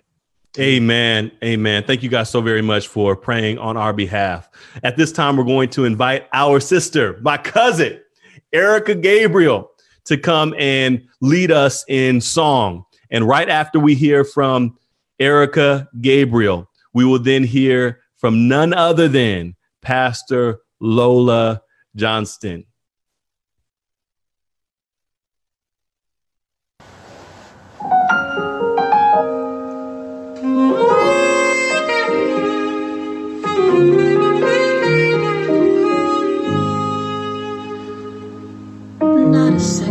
[0.60, 1.32] Amen.
[1.44, 1.84] Amen.
[1.86, 4.50] Thank you guys so very much for praying on our behalf.
[4.84, 8.02] At this time, we're going to invite our sister, my cousin,
[8.52, 9.72] Erica Gabriel,
[10.06, 12.84] to come and lead us in song.
[13.12, 14.78] And right after we hear from
[15.20, 21.62] Erica Gabriel, we will then hear from none other than Pastor Lola
[21.96, 22.66] Johnson.
[39.32, 39.91] not a second.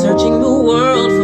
[0.00, 1.19] searching the world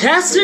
[0.00, 0.37] fantastic.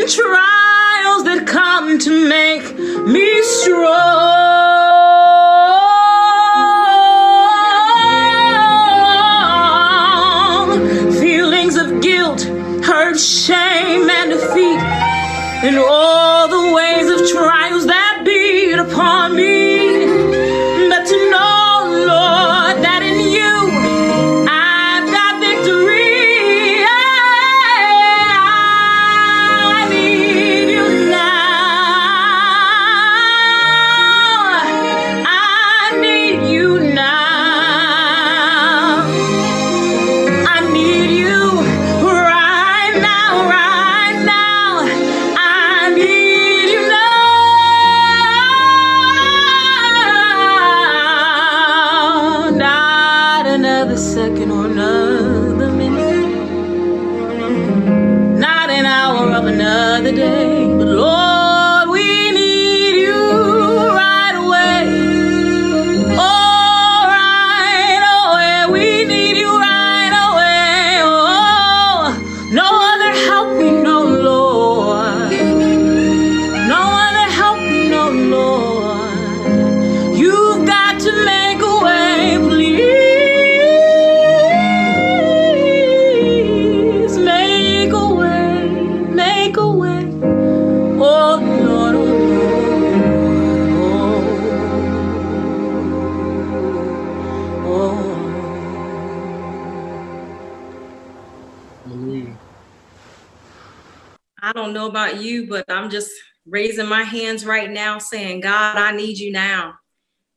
[106.75, 109.75] Raising my hands right now saying, God, I need you now.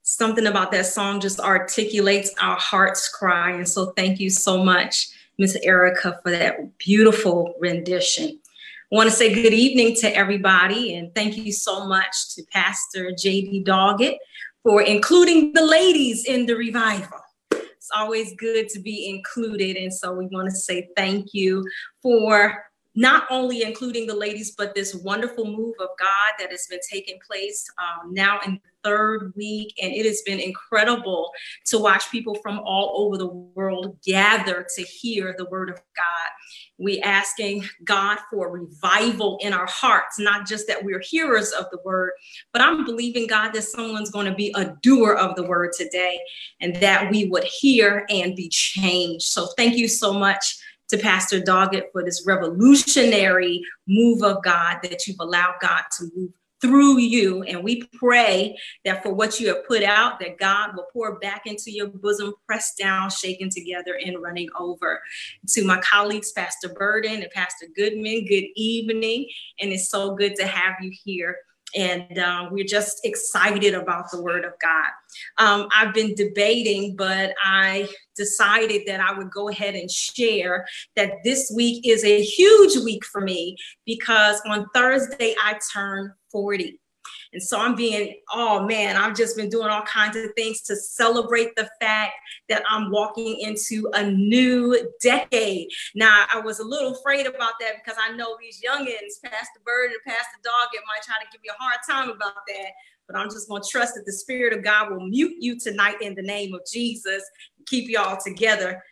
[0.03, 3.51] Something about that song just articulates our heart's cry.
[3.51, 5.07] And so thank you so much,
[5.39, 8.39] Miss Erica, for that beautiful rendition.
[8.91, 13.09] I want to say good evening to everybody and thank you so much to Pastor
[13.11, 14.17] JD Doggett
[14.61, 17.19] for including the ladies in the revival.
[17.51, 19.75] It's always good to be included.
[19.75, 21.67] And so we want to say thank you
[22.03, 22.63] for
[22.97, 27.19] not only including the ladies, but this wonderful move of God that has been taking
[27.25, 29.71] place um, now in the third week.
[29.79, 31.29] And it has been incredible
[31.67, 36.29] to watch people from all over the world gather to hear the word of God.
[36.79, 41.77] We asking God for revival in our hearts, not just that we're hearers of the
[41.85, 42.13] word,
[42.51, 46.19] but I'm believing God that someone's going to be a doer of the word today
[46.61, 49.25] and that we would hear and be changed.
[49.25, 50.57] So thank you so much
[50.89, 56.31] to Pastor Doggett for this revolutionary move of God that you've allowed God to move
[56.59, 57.43] through you.
[57.43, 61.43] And we pray that for what you have put out, that God will pour back
[61.45, 64.99] into your bosom, pressed down, shaken together, and running over.
[65.49, 69.27] To my colleagues, Pastor Burden and Pastor Goodman, good evening.
[69.59, 71.37] And it's so good to have you here
[71.75, 74.89] and uh, we're just excited about the word of God.
[75.37, 81.11] Um, I've been debating, but I decided that I would go ahead and share that
[81.23, 86.79] this week is a huge week for me because on Thursday I turn 40.
[87.33, 90.75] And so I'm being, oh man, I've just been doing all kinds of things to
[90.75, 92.13] celebrate the fact
[92.49, 95.67] that I'm walking into a new decade.
[95.95, 99.91] Now, I was a little afraid about that because I know these youngins, Pastor Bird
[99.91, 102.71] and Pastor Dog, it might try to give me a hard time about that.
[103.07, 106.01] But I'm just going to trust that the Spirit of God will mute you tonight
[106.01, 107.23] in the name of Jesus,
[107.65, 108.83] keep you all together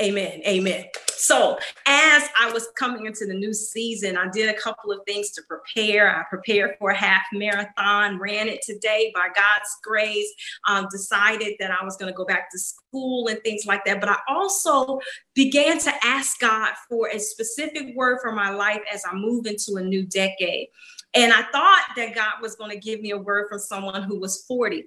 [0.00, 0.42] Amen.
[0.46, 0.84] Amen.
[1.08, 5.30] So, as I was coming into the new season, I did a couple of things
[5.30, 6.14] to prepare.
[6.14, 10.28] I prepared for a half marathon, ran it today by God's grace,
[10.68, 14.00] um, decided that I was going to go back to school and things like that.
[14.00, 15.00] But I also
[15.34, 19.76] began to ask God for a specific word for my life as I move into
[19.76, 20.68] a new decade.
[21.14, 24.20] And I thought that God was going to give me a word from someone who
[24.20, 24.84] was 40.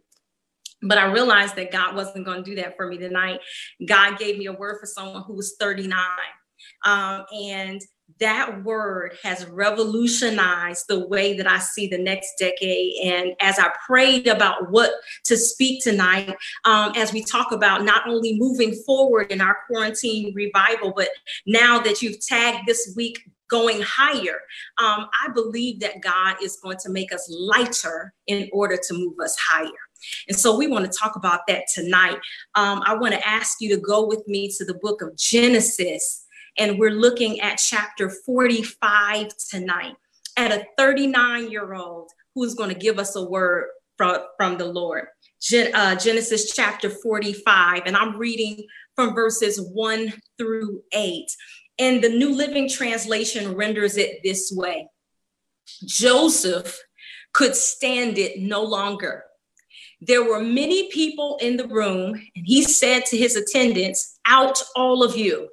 [0.82, 3.40] But I realized that God wasn't going to do that for me tonight.
[3.86, 6.00] God gave me a word for someone who was 39.
[6.86, 7.82] Um, and
[8.20, 12.94] that word has revolutionized the way that I see the next decade.
[13.04, 14.92] And as I prayed about what
[15.26, 16.36] to speak tonight,
[16.66, 21.10] um, as we talk about not only moving forward in our quarantine revival, but
[21.46, 24.40] now that you've tagged this week going higher,
[24.78, 29.16] um, I believe that God is going to make us lighter in order to move
[29.22, 29.70] us higher.
[30.28, 32.18] And so we want to talk about that tonight.
[32.56, 36.26] Um, I want to ask you to go with me to the book of Genesis,
[36.58, 39.96] and we're looking at chapter 45 tonight
[40.38, 44.66] at a 39 year old who's going to give us a word from, from the
[44.66, 45.08] Lord.
[45.42, 51.26] Gen, uh, Genesis chapter 45, and I'm reading from verses 1 through 8.
[51.80, 54.88] And the New Living Translation renders it this way
[55.86, 56.78] Joseph
[57.34, 59.24] could stand it no longer
[60.02, 65.04] there were many people in the room, and he said to his attendants, Out, all
[65.04, 65.50] of you.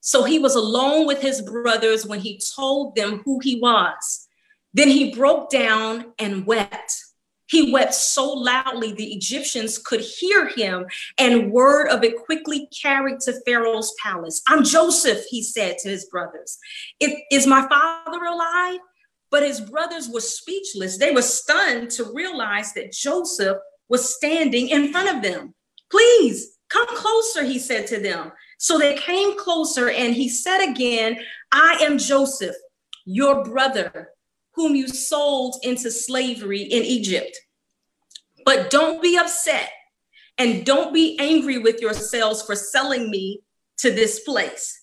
[0.00, 4.26] So he was alone with his brothers when he told them who he was.
[4.72, 7.03] Then he broke down and wept.
[7.46, 10.86] He wept so loudly the Egyptians could hear him,
[11.18, 14.42] and word of it quickly carried to Pharaoh's palace.
[14.48, 16.58] I'm Joseph, he said to his brothers.
[17.00, 18.80] Is my father alive?
[19.30, 20.96] But his brothers were speechless.
[20.96, 25.54] They were stunned to realize that Joseph was standing in front of them.
[25.90, 28.32] Please come closer, he said to them.
[28.58, 31.18] So they came closer, and he said again,
[31.52, 32.56] I am Joseph,
[33.04, 34.13] your brother,
[34.54, 37.36] whom you sold into slavery in Egypt.
[38.44, 39.70] But don't be upset
[40.38, 43.40] and don't be angry with yourselves for selling me
[43.78, 44.82] to this place.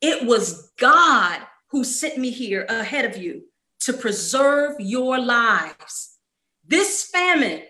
[0.00, 3.44] It was God who sent me here ahead of you
[3.80, 6.18] to preserve your lives.
[6.66, 7.62] This famine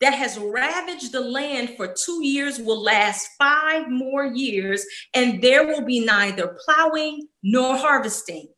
[0.00, 4.84] that has ravaged the land for two years will last five more years,
[5.14, 8.48] and there will be neither plowing nor harvesting.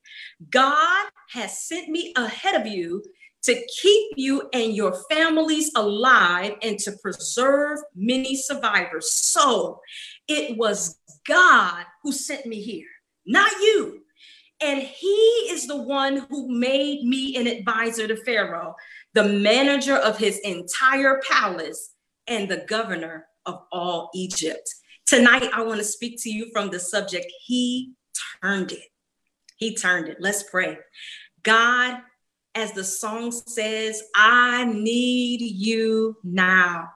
[0.50, 3.02] God has sent me ahead of you
[3.44, 9.12] to keep you and your families alive and to preserve many survivors.
[9.12, 9.80] So
[10.26, 12.88] it was God who sent me here,
[13.26, 14.02] not you.
[14.60, 18.74] And he is the one who made me an advisor to Pharaoh
[19.16, 21.94] the manager of his entire palace,
[22.26, 24.68] and the governor of all Egypt.
[25.06, 27.92] Tonight, I want to speak to you from the subject He
[28.42, 28.84] turned it.
[29.56, 30.18] He turned it.
[30.20, 30.78] Let's pray.
[31.42, 31.98] God,
[32.54, 36.90] as the song says, I need you now.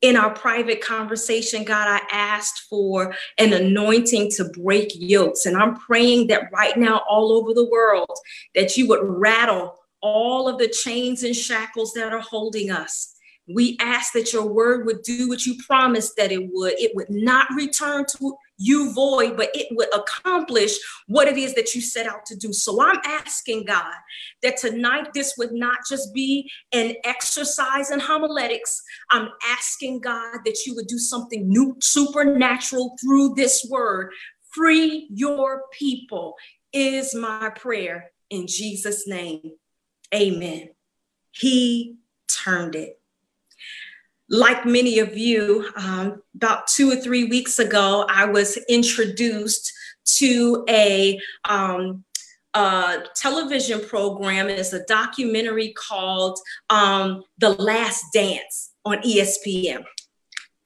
[0.00, 5.44] In our private conversation, God, I asked for an anointing to break yokes.
[5.44, 8.16] And I'm praying that right now, all over the world,
[8.54, 13.16] that you would rattle all of the chains and shackles that are holding us
[13.48, 16.74] we ask that your word would do what you promised that it would.
[16.78, 21.74] It would not return to you void, but it would accomplish what it is that
[21.74, 22.52] you set out to do.
[22.52, 23.94] So I'm asking God
[24.42, 28.82] that tonight this would not just be an exercise in homiletics.
[29.10, 34.12] I'm asking God that you would do something new, supernatural through this word.
[34.50, 36.34] Free your people
[36.72, 39.52] is my prayer in Jesus' name.
[40.12, 40.70] Amen.
[41.30, 41.96] He
[42.28, 42.97] turned it
[44.28, 49.72] like many of you, um, about two or three weeks ago, I was introduced
[50.18, 52.04] to a, um,
[53.14, 54.48] television program.
[54.48, 59.84] It's a documentary called um, The Last Dance on ESPN.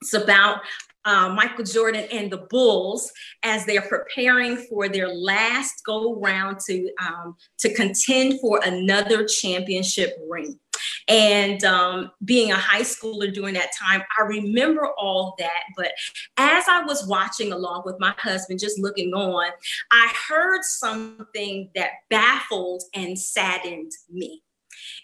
[0.01, 0.61] It's about
[1.05, 3.11] uh, Michael Jordan and the Bulls
[3.43, 10.17] as they're preparing for their last go round to um, to contend for another championship
[10.29, 10.59] ring.
[11.07, 15.63] And um, being a high schooler during that time, I remember all that.
[15.75, 15.91] But
[16.37, 19.49] as I was watching along with my husband, just looking on,
[19.91, 24.43] I heard something that baffled and saddened me.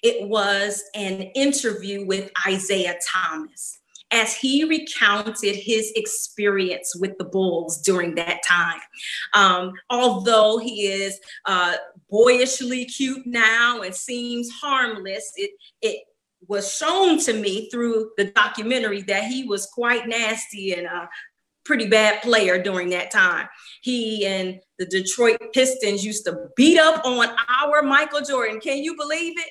[0.04, 3.79] It was an interview with Isiah Thomas
[4.12, 8.80] as he recounted his experience with the Bulls during that time.
[9.34, 11.76] Um, although he is uh,
[12.10, 15.52] boyishly cute now and seems harmless, it,
[15.82, 16.04] it
[16.48, 21.10] was shown to me through the documentary that he was quite nasty and a
[21.66, 23.48] pretty bad player during that time.
[23.82, 27.28] He and the Detroit Pistons used to beat up on
[27.62, 28.60] our Michael Jordan.
[28.60, 29.50] Can you believe it?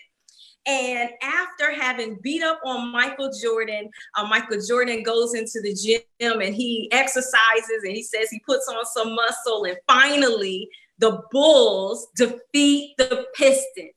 [0.68, 6.40] And after having beat up on Michael Jordan, uh, Michael Jordan goes into the gym
[6.42, 9.64] and he exercises and he says he puts on some muscle.
[9.64, 13.94] And finally, the Bulls defeat the Pistons.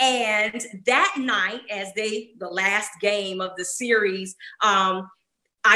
[0.00, 4.34] And that night, as they, the last game of the series,
[4.64, 5.10] um,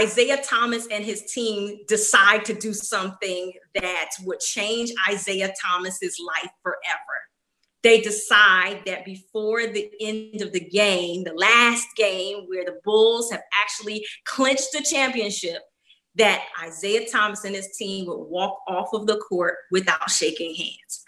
[0.00, 6.52] Isiah Thomas and his team decide to do something that would change Isiah Thomas's life
[6.62, 7.20] forever
[7.82, 13.30] they decide that before the end of the game, the last game where the Bulls
[13.30, 15.62] have actually clinched the championship,
[16.14, 21.01] that Isiah Thomas and his team would walk off of the court without shaking hands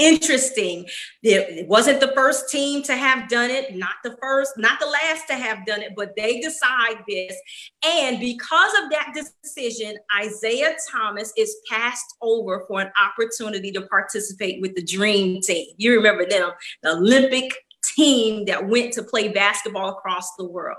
[0.00, 0.86] interesting.
[1.22, 5.26] It wasn't the first team to have done it, not the first, not the last
[5.28, 7.36] to have done it, but they decide this.
[7.84, 14.60] And because of that decision, Isiah Thomas is passed over for an opportunity to participate
[14.60, 15.66] with the Dream Team.
[15.76, 16.50] You remember them,
[16.82, 20.78] the Olympic team that went to play basketball across the world.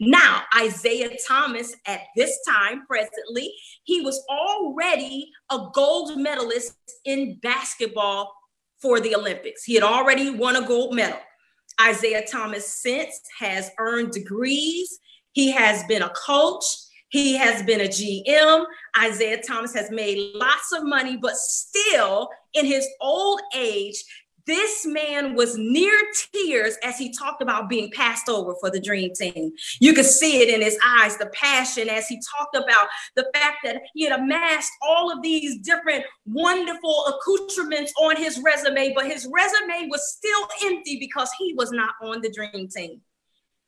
[0.00, 3.52] Now, Isiah Thomas, at this time, presently,
[3.84, 8.32] he was already a gold medalist in basketball
[8.80, 9.64] for the Olympics.
[9.64, 11.18] He had already won a gold medal.
[11.80, 14.98] Isiah Thomas since has earned degrees.
[15.32, 16.64] He has been a coach.
[17.10, 18.66] He has been a GM.
[19.02, 24.02] Isiah Thomas has made lots of money, but still in his old age,
[24.48, 25.92] this man was near
[26.32, 29.52] tears as he talked about being passed over for the dream team.
[29.78, 33.58] You could see it in his eyes, the passion as he talked about the fact
[33.64, 39.28] that he had amassed all of these different wonderful accoutrements on his resume, but his
[39.30, 43.02] resume was still empty because he was not on the dream team.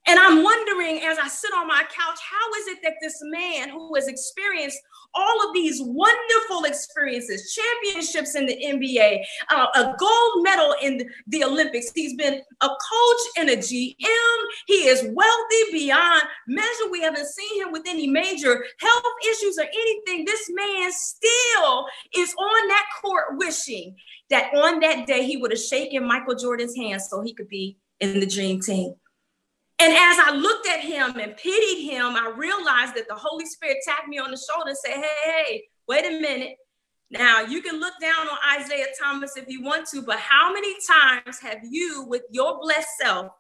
[0.06, 3.68] And I'm wondering as I sit on my couch, how is it that this man
[3.68, 4.78] who has experienced
[5.14, 11.44] all of these wonderful experiences, championships in the NBA, uh, a gold medal in the
[11.44, 11.90] Olympics.
[11.94, 14.38] He's been a coach and a GM.
[14.66, 16.90] He is wealthy beyond measure.
[16.90, 20.24] We haven't seen him with any major health issues or anything.
[20.24, 23.96] This man still is on that court wishing
[24.30, 27.76] that on that day he would have shaken Michael Jordan's hand so he could be
[28.00, 28.94] in the dream team.
[29.80, 33.78] And as I looked at him and pitied him, I realized that the Holy Spirit
[33.82, 36.56] tapped me on the shoulder and said, Hey, hey, wait a minute.
[37.10, 40.74] Now, you can look down on Isiah Thomas if you want to, but how many
[40.86, 43.32] times have you, with your blessed self,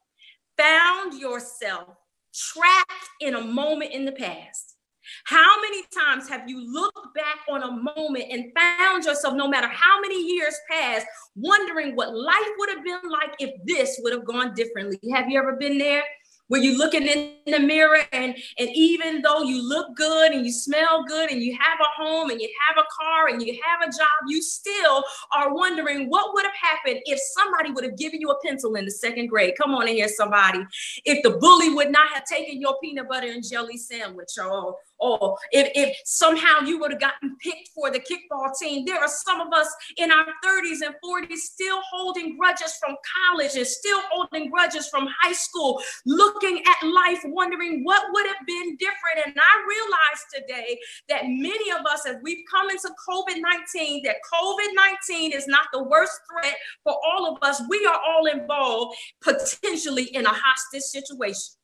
[0.56, 1.88] found yourself
[2.34, 4.76] trapped in a moment in the past?
[5.24, 9.68] How many times have you looked back on a moment and found yourself, no matter
[9.68, 14.24] how many years passed, wondering what life would have been like if this would have
[14.24, 14.98] gone differently?
[15.12, 16.02] Have you ever been there?
[16.50, 20.52] Where you're looking in the mirror and and even though you look good and you
[20.52, 23.88] smell good and you have a home and you have a car and you have
[23.88, 28.20] a job you still are wondering what would have happened if somebody would have given
[28.20, 29.54] you a pencil in the second grade.
[29.60, 30.64] Come on in here somebody.
[31.04, 35.36] If the bully would not have taken your peanut butter and jelly sandwich or or
[35.52, 38.84] if, if somehow you would have gotten picked for the kickball team.
[38.84, 42.96] There are some of us in our 30s and 40s still holding grudges from
[43.28, 48.46] college and still holding grudges from high school, looking at life, wondering what would have
[48.46, 49.26] been different.
[49.26, 50.78] And I realize today
[51.08, 54.68] that many of us, as we've come into COVID 19, that COVID
[55.08, 57.62] 19 is not the worst threat for all of us.
[57.68, 61.54] We are all involved potentially in a hostage situation.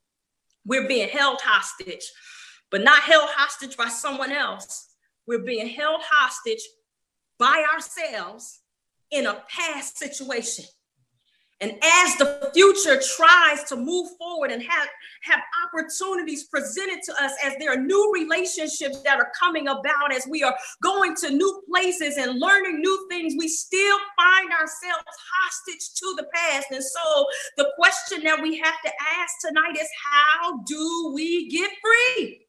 [0.65, 2.11] We're being held hostage
[2.71, 4.89] but not held hostage by someone else.
[5.27, 6.63] We're being held hostage
[7.39, 8.61] by ourselves
[9.11, 10.65] in a past situation.
[11.61, 14.89] And as the future tries to move forward and have,
[15.23, 20.27] have opportunities presented to us, as there are new relationships that are coming about, as
[20.29, 25.05] we are going to new places and learning new things, we still find ourselves
[25.35, 26.67] hostage to the past.
[26.73, 31.71] And so the question that we have to ask tonight is how do we get
[31.83, 32.46] free?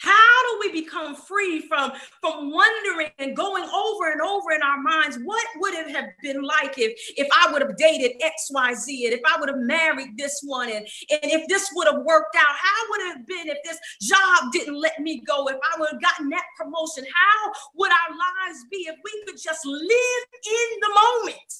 [0.00, 1.92] How do we become free from,
[2.22, 6.42] from wondering and going over and over in our minds, what would it have been
[6.42, 10.40] like if, if I would have dated XYZ and if I would have married this
[10.42, 12.46] one and, and if this would have worked out?
[12.48, 15.46] How would it have been if this job didn't let me go?
[15.48, 17.04] If I would have gotten that promotion?
[17.04, 21.52] How would our lives be if we could just live in the moment?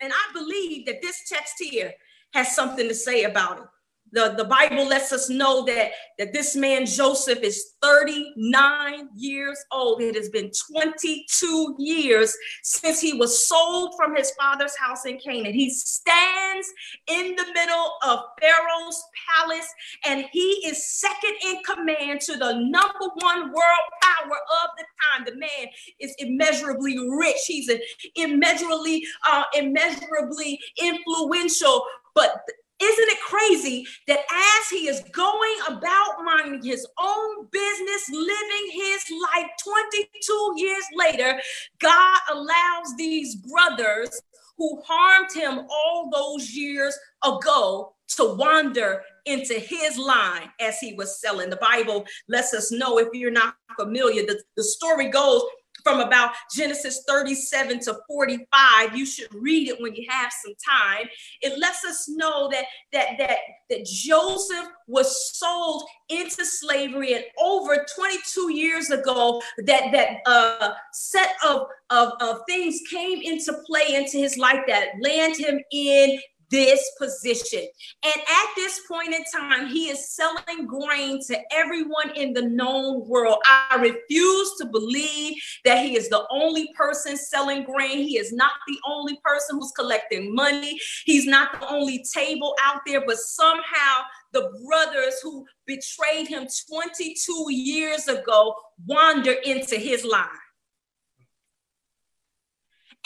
[0.00, 1.92] And I believe that this text here
[2.34, 3.64] has something to say about it.
[4.12, 10.00] The, the Bible lets us know that, that this man Joseph is 39 years old.
[10.00, 15.52] It has been 22 years since he was sold from his father's house in Canaan.
[15.52, 16.68] He stands
[17.06, 19.68] in the middle of Pharaoh's palace
[20.04, 25.24] and he is second in command to the number one world power of the time.
[25.26, 25.68] The man
[26.00, 27.44] is immeasurably rich.
[27.46, 27.70] He's
[28.14, 31.84] immeasurably, uh, immeasurably influential.
[32.14, 32.42] But
[32.80, 39.04] isn't it crazy that as he is going about minding his own business, living his
[39.34, 41.40] life 22 years later,
[41.80, 44.10] God allows these brothers
[44.56, 51.20] who harmed him all those years ago to wander into his line as he was
[51.20, 51.50] selling.
[51.50, 55.42] The Bible lets us know if you're not familiar, the, the story goes
[55.82, 58.96] from about Genesis 37 to 45.
[58.96, 61.06] You should read it when you have some time.
[61.40, 63.38] It lets us know that that that
[63.70, 71.36] that Joseph was sold into slavery, and over 22 years ago, that that uh, set
[71.46, 76.18] of, of of things came into play into his life that land him in
[76.50, 77.66] this position.
[78.04, 83.06] And at this point in time, he is selling grain to everyone in the known
[83.08, 83.38] world.
[83.46, 85.34] I refuse to believe
[85.64, 87.98] that he is the only person selling grain.
[87.98, 90.78] He is not the only person who's collecting money.
[91.04, 97.46] He's not the only table out there, but somehow the brothers who betrayed him 22
[97.50, 98.54] years ago
[98.86, 100.26] wander into his line.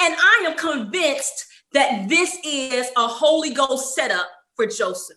[0.01, 5.16] And I am convinced that this is a Holy Ghost setup for Joseph.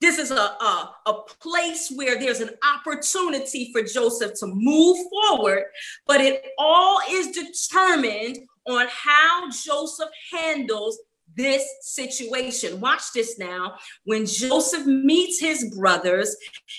[0.00, 5.64] This is a, a, a, place where there's an opportunity for Joseph to move forward,
[6.06, 10.98] but it all is determined on how Joseph handles
[11.34, 12.78] this situation.
[12.80, 13.76] Watch this now.
[14.04, 16.36] When Joseph meets his brothers,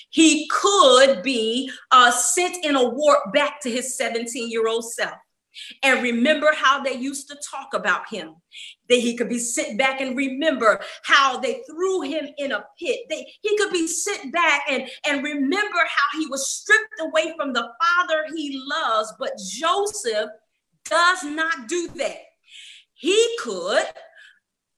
[0.10, 5.18] he could be uh, sent in a warp back to his 17 year old self
[5.84, 8.36] and remember how they used to talk about him.
[8.90, 13.02] That he could be sent back and remember how they threw him in a pit.
[13.10, 17.54] They, he could be sent back and, and remember how he was stripped away from
[17.54, 19.14] the father he loves.
[19.20, 20.30] But Joseph
[20.86, 22.18] does not do that.
[22.94, 23.86] He could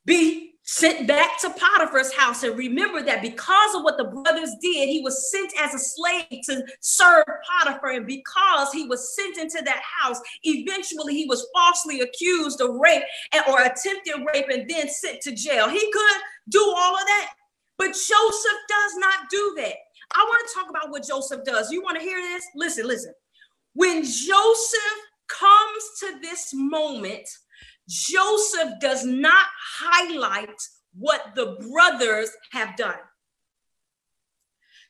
[0.06, 2.44] be sent back to Potiphar's house.
[2.44, 6.42] And remember that because of what the brothers did, he was sent as a slave
[6.44, 7.90] to serve Potiphar.
[7.90, 13.02] And because he was sent into that house, eventually he was falsely accused of rape
[13.34, 15.68] and, or attempted rape and then sent to jail.
[15.70, 17.32] He could do all of that,
[17.80, 19.74] but Joseph does not do that.
[20.14, 21.72] I want to talk about what Joseph does.
[21.72, 22.46] You want to hear this?
[22.56, 23.14] Listen, listen.
[23.74, 27.28] When Joseph comes to this moment,
[27.90, 29.46] Joseph does not
[29.80, 30.62] highlight
[30.98, 33.00] what the brothers have done.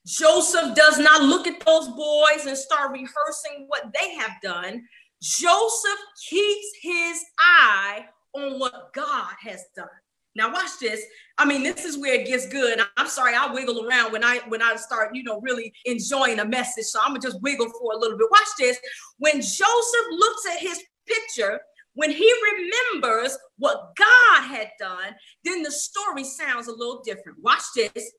[0.05, 4.83] Joseph does not look at those boys and start rehearsing what they have done.
[5.21, 9.87] Joseph keeps his eye on what God has done.
[10.35, 11.03] Now watch this.
[11.37, 12.79] I mean, this is where it gets good.
[12.97, 16.45] I'm sorry, I wiggle around when I when I start, you know, really enjoying a
[16.45, 16.85] message.
[16.85, 18.27] So I'm gonna just wiggle for a little bit.
[18.29, 18.77] Watch this.
[19.17, 21.59] When Joseph looks at his picture,
[21.93, 27.39] when he remembers what God had done, then the story sounds a little different.
[27.41, 28.11] Watch this.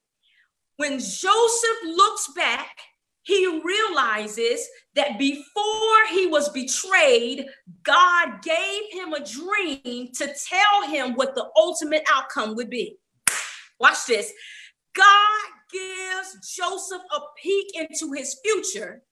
[0.77, 2.77] When Joseph looks back,
[3.23, 7.47] he realizes that before he was betrayed,
[7.83, 12.97] God gave him a dream to tell him what the ultimate outcome would be.
[13.79, 14.33] Watch this.
[14.95, 19.03] God gives Joseph a peek into his future.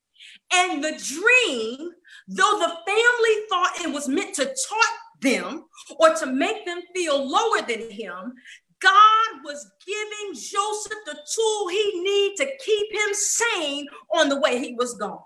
[0.53, 1.91] And the dream,
[2.29, 5.65] though the family thought it was meant to taunt them
[5.99, 8.35] or to make them feel lower than him,
[8.81, 14.59] God was giving Joseph the tool he needed to keep him sane on the way
[14.59, 15.19] he was going.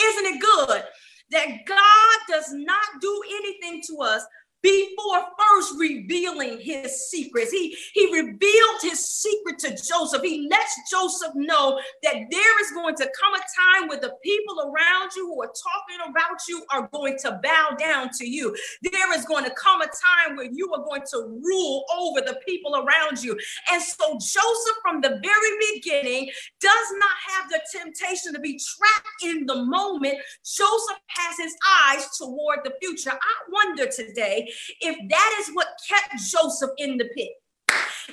[0.00, 0.84] Isn't it good
[1.32, 4.24] that God does not do anything to us
[4.62, 7.50] before first revealing his secrets.
[7.50, 10.22] He, he revealed his secret to Joseph.
[10.22, 14.60] He lets Joseph know that there is going to come a time where the people
[14.60, 18.54] around you who are talking about you are going to bow down to you.
[18.82, 22.38] There is going to come a time where you are going to rule over the
[22.46, 23.38] people around you.
[23.72, 26.28] And so Joseph, from the very beginning,
[26.60, 30.16] does not have the temptation to be trapped in the moment.
[30.44, 31.54] Joseph has his
[31.88, 33.10] eyes toward the future.
[33.10, 34.45] I wonder today
[34.80, 37.30] if that is what kept Joseph in the pit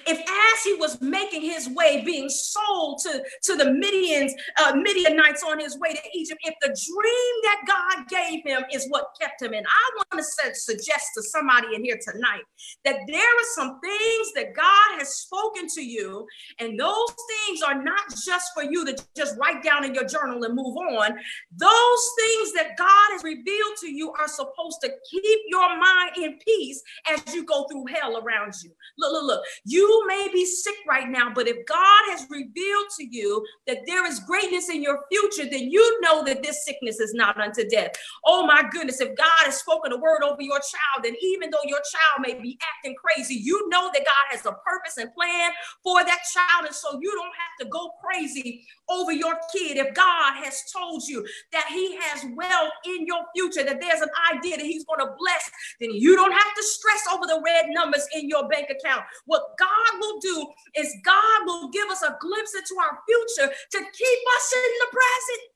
[0.07, 5.43] if as he was making his way, being sold to, to the Midians, uh, Midianites
[5.43, 9.41] on his way to Egypt, if the dream that God gave him is what kept
[9.41, 12.43] him in, I want to suggest to somebody in here tonight
[12.85, 16.25] that there are some things that God has spoken to you,
[16.59, 17.15] and those
[17.47, 20.77] things are not just for you to just write down in your journal and move
[20.77, 21.11] on.
[21.55, 26.37] Those things that God has revealed to you are supposed to keep your mind in
[26.45, 28.71] peace as you go through hell around you.
[28.97, 29.43] Look, look, look.
[29.65, 33.79] You you may be sick right now, but if God has revealed to you that
[33.86, 37.67] there is greatness in your future, then you know that this sickness is not unto
[37.67, 37.91] death.
[38.25, 41.65] Oh my goodness, if God has spoken a word over your child, then even though
[41.65, 45.51] your child may be acting crazy, you know that God has a purpose and plan
[45.84, 46.65] for that child.
[46.65, 49.77] And so you don't have to go crazy over your kid.
[49.77, 54.09] If God has told you that He has wealth in your future, that there's an
[54.34, 57.65] idea that He's going to bless, then you don't have to stress over the red
[57.69, 59.03] numbers in your bank account.
[59.25, 60.45] What God will do
[60.76, 64.89] is God will give us a glimpse into our future to keep us in the
[64.91, 65.53] present.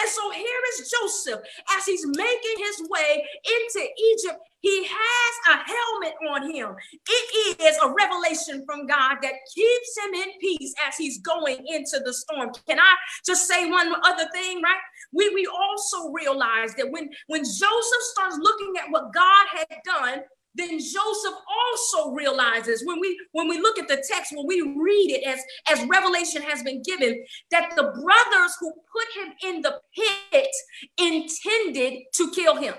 [0.00, 1.40] And so here is Joseph
[1.76, 4.38] as he's making his way into Egypt.
[4.60, 6.74] He has a helmet on him.
[7.08, 12.00] It is a revelation from God that keeps him in peace as he's going into
[12.04, 12.50] the storm.
[12.68, 12.94] Can I
[13.24, 14.80] just say one other thing, right?
[15.12, 20.22] We, we also realize that when, when Joseph starts looking at what God had done,
[20.58, 25.10] then Joseph also realizes when we when we look at the text, when we read
[25.10, 25.40] it as
[25.70, 30.50] as revelation has been given, that the brothers who put him in the pit
[30.98, 32.74] intended to kill him.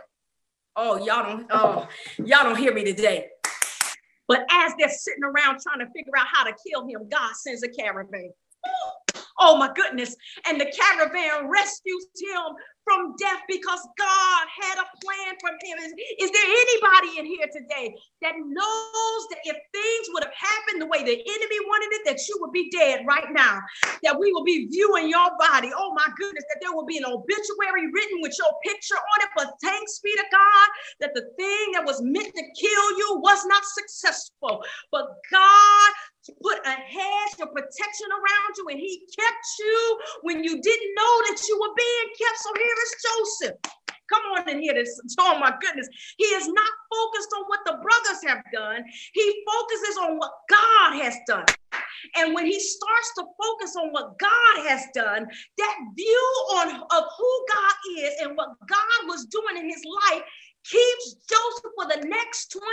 [0.76, 3.28] Oh, y'all don't oh y'all don't hear me today.
[4.28, 7.64] But as they're sitting around trying to figure out how to kill him, God sends
[7.64, 8.32] a caravan.
[9.40, 10.16] Oh my goodness.
[10.46, 12.56] And the caravan rescues him
[12.90, 15.78] from death because God had a plan for him.
[15.78, 15.94] Is,
[16.26, 17.94] is, there anybody in here today
[18.26, 22.18] that knows that if things would have happened the way the enemy wanted it, that
[22.28, 23.62] you would be dead right now?
[24.02, 25.70] That we will be viewing your body.
[25.70, 29.30] Oh my goodness, that there will be an obituary written with your picture on it.
[29.38, 30.68] But thanks be to God
[31.02, 34.66] that the thing that was meant to kill you was not successful.
[34.92, 35.90] But God
[36.42, 41.14] put a hedge of protection around you and he kept you when you didn't know
[41.30, 42.38] that you were being kept.
[42.40, 43.58] So here is Joseph.
[44.10, 45.00] Come on and hear this.
[45.20, 45.88] Oh my goodness.
[46.18, 48.84] He is not focused on what the brothers have done.
[49.14, 51.46] He focuses on what God has done.
[52.16, 57.04] And when he starts to focus on what God has done, that view on of
[57.18, 60.24] who God is and what God was doing in his life
[60.64, 62.64] keeps Joseph for the next 22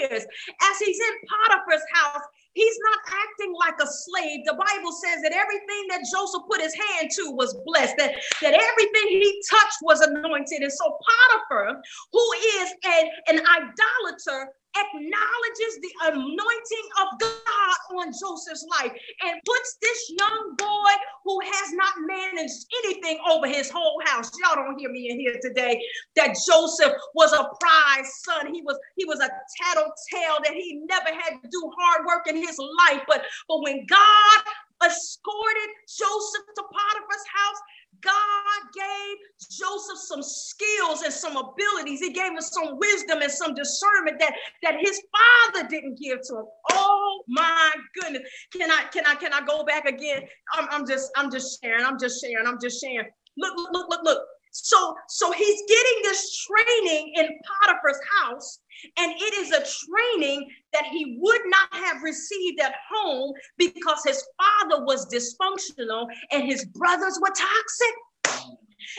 [0.00, 0.24] years.
[0.62, 2.22] As he's in Potiphar's house,
[2.54, 4.40] He's not acting like a slave.
[4.46, 8.54] The Bible says that everything that Joseph put his hand to was blessed, that, that
[8.54, 10.62] everything he touched was anointed.
[10.62, 11.82] And so Potiphar,
[12.12, 18.92] who is an, an idolater, acknowledges the anointing of God on Joseph's life
[19.24, 20.92] and puts this young boy
[21.24, 24.30] who has not managed anything over his whole house.
[24.42, 25.80] Y'all don't hear me in here today.
[26.16, 28.52] That Joseph was a prize son.
[28.52, 29.28] He was he was a
[29.62, 33.02] tattletale that he never had to do hard work in his life.
[33.06, 34.42] But but when God
[34.84, 37.60] escorted Joseph to Potiphar's house,
[38.04, 39.16] God gave
[39.50, 42.00] Joseph some skills and some abilities.
[42.00, 46.36] He gave him some wisdom and some discernment that, that his father didn't give to
[46.36, 46.44] him.
[46.72, 48.22] Oh my goodness.
[48.52, 50.22] Can I can I can I go back again?
[50.54, 51.84] I'm, I'm just I'm just sharing.
[51.84, 52.46] I'm just sharing.
[52.46, 53.08] I'm just sharing.
[53.36, 54.22] Look, look, look, look, look.
[54.52, 58.60] So, so he's getting this training in Potiphar's house,
[58.96, 64.22] and it is a training that he would not have received at home because his
[64.36, 68.54] father was dysfunctional and his brothers were toxic.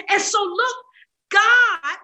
[0.10, 0.76] And so, look,
[1.32, 1.98] God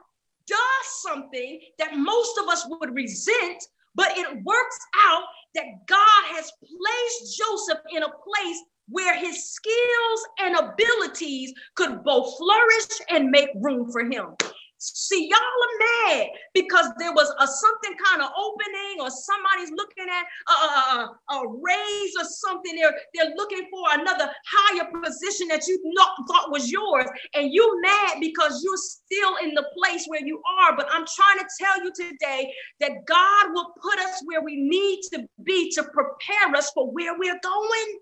[0.45, 3.63] does something that most of us would resent,
[3.95, 5.23] but it works out
[5.55, 12.37] that God has placed Joseph in a place where his skills and abilities could both
[12.37, 14.35] flourish and make room for him.
[14.83, 20.07] See, y'all are mad because there was a something kind of opening, or somebody's looking
[20.09, 22.75] at a, a, a, raise or something.
[22.75, 27.05] They're they're looking for another higher position that you not thought was yours,
[27.35, 30.75] and you mad because you're still in the place where you are.
[30.75, 35.01] But I'm trying to tell you today that God will put us where we need
[35.13, 37.99] to be to prepare us for where we're going.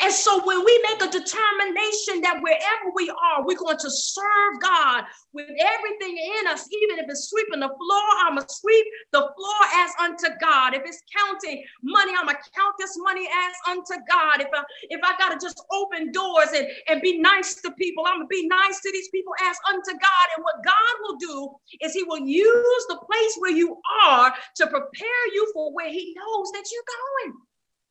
[0.00, 4.60] And so when we make a determination that wherever we are, we're going to serve
[4.60, 8.86] God with everything in us, even if it's sweeping the floor, I'm going to sweep
[9.12, 10.74] the floor as unto God.
[10.74, 14.40] If it's counting money, I'm going to count this money as unto God.
[14.40, 18.04] If I, if I got to just open doors and, and be nice to people,
[18.06, 20.26] I'm going to be nice to these people as unto God.
[20.36, 21.50] And what God will do
[21.80, 26.14] is he will use the place where you are to prepare you for where he
[26.16, 27.38] knows that you're going.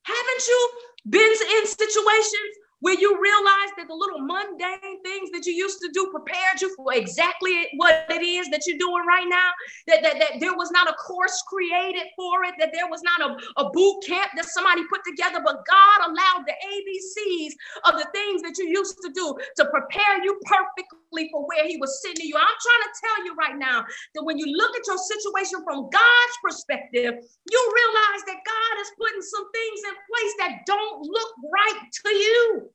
[0.06, 0.70] Haven't you
[1.10, 2.54] been in situations
[2.86, 6.70] where you realize that the little mundane things that you used to do prepared you
[6.78, 9.50] for exactly what it is that you're doing right now.
[9.90, 13.26] That, that, that there was not a course created for it, that there was not
[13.26, 17.58] a, a boot camp that somebody put together, but God allowed the ABCs
[17.90, 21.82] of the things that you used to do to prepare you perfectly for where He
[21.82, 22.38] was sending you.
[22.38, 25.90] I'm trying to tell you right now that when you look at your situation from
[25.90, 31.32] God's perspective, you realize that God is putting some things in place that don't look
[31.50, 32.70] right to you.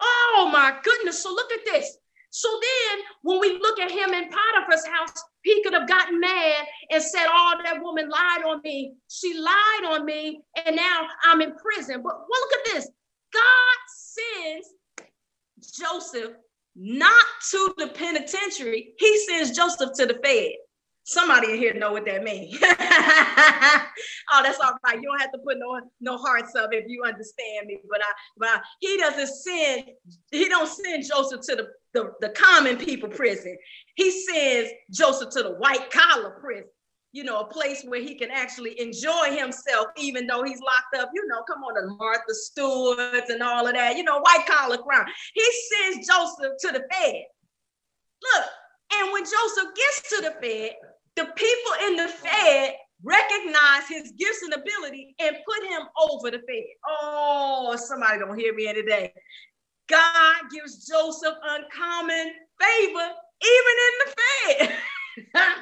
[0.00, 1.22] Oh my goodness.
[1.22, 1.96] So look at this.
[2.30, 6.64] So then when we look at him in Potiphar's house, he could have gotten mad
[6.90, 8.94] and said, Oh, that woman lied on me.
[9.08, 12.02] She lied on me, and now I'm in prison.
[12.02, 12.88] But well, look at this.
[13.32, 14.68] God sends
[15.78, 16.32] Joseph
[16.76, 20.52] not to the penitentiary, he sends Joseph to the Fed.
[21.10, 22.56] Somebody in here know what that means.
[22.62, 24.94] oh, that's all right.
[24.94, 27.78] You don't have to put no no hearts up if you understand me.
[27.90, 29.90] But I, but he doesn't send
[30.30, 33.58] he don't send Joseph to the, the the common people prison.
[33.96, 36.68] He sends Joseph to the white collar prison.
[37.10, 41.10] You know, a place where he can actually enjoy himself, even though he's locked up.
[41.12, 43.96] You know, come on, the Martha Stewarts and all of that.
[43.96, 45.06] You know, white collar crime.
[45.34, 47.24] He sends Joseph to the Fed.
[48.22, 48.44] Look,
[48.92, 50.72] and when Joseph gets to the Fed,
[51.16, 56.38] the people in the Fed recognize his gifts and ability and put him over the
[56.38, 56.64] Fed.
[56.88, 59.12] Oh, somebody don't hear me today.
[59.88, 63.10] God gives Joseph uncommon favor
[63.42, 64.76] even in the Fed.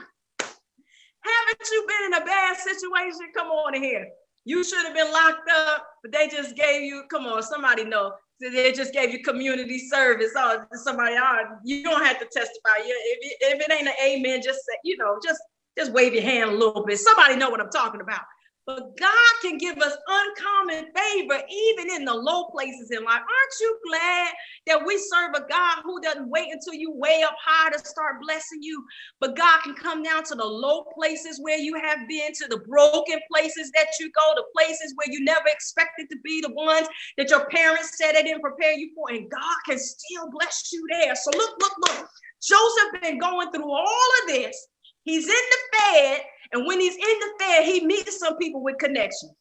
[1.20, 3.32] Haven't you been in a bad situation?
[3.34, 4.06] Come on in here.
[4.44, 8.12] You should have been locked up, but they just gave you, come on, somebody know.
[8.40, 10.30] They just gave you community service.
[10.36, 12.78] Oh, somebody, oh, you don't have to testify.
[12.78, 15.40] If it, if it ain't an amen, just say, you know, just
[15.76, 16.98] just wave your hand a little bit.
[16.98, 18.22] Somebody know what I'm talking about.
[18.68, 23.22] But God can give us uncommon favor even in the low places in life.
[23.22, 24.28] Aren't you glad
[24.66, 28.20] that we serve a God who doesn't wait until you way up high to start
[28.20, 28.84] blessing you?
[29.20, 32.58] But God can come down to the low places where you have been, to the
[32.68, 36.88] broken places that you go, the places where you never expected to be, the ones
[37.16, 40.86] that your parents said they didn't prepare you for, and God can still bless you
[40.90, 41.14] there.
[41.14, 42.08] So look, look, look.
[42.46, 44.68] Joseph been going through all of this.
[45.04, 46.20] He's in the Fed
[46.52, 49.32] and when he's in the Fed, he meets some people with connections.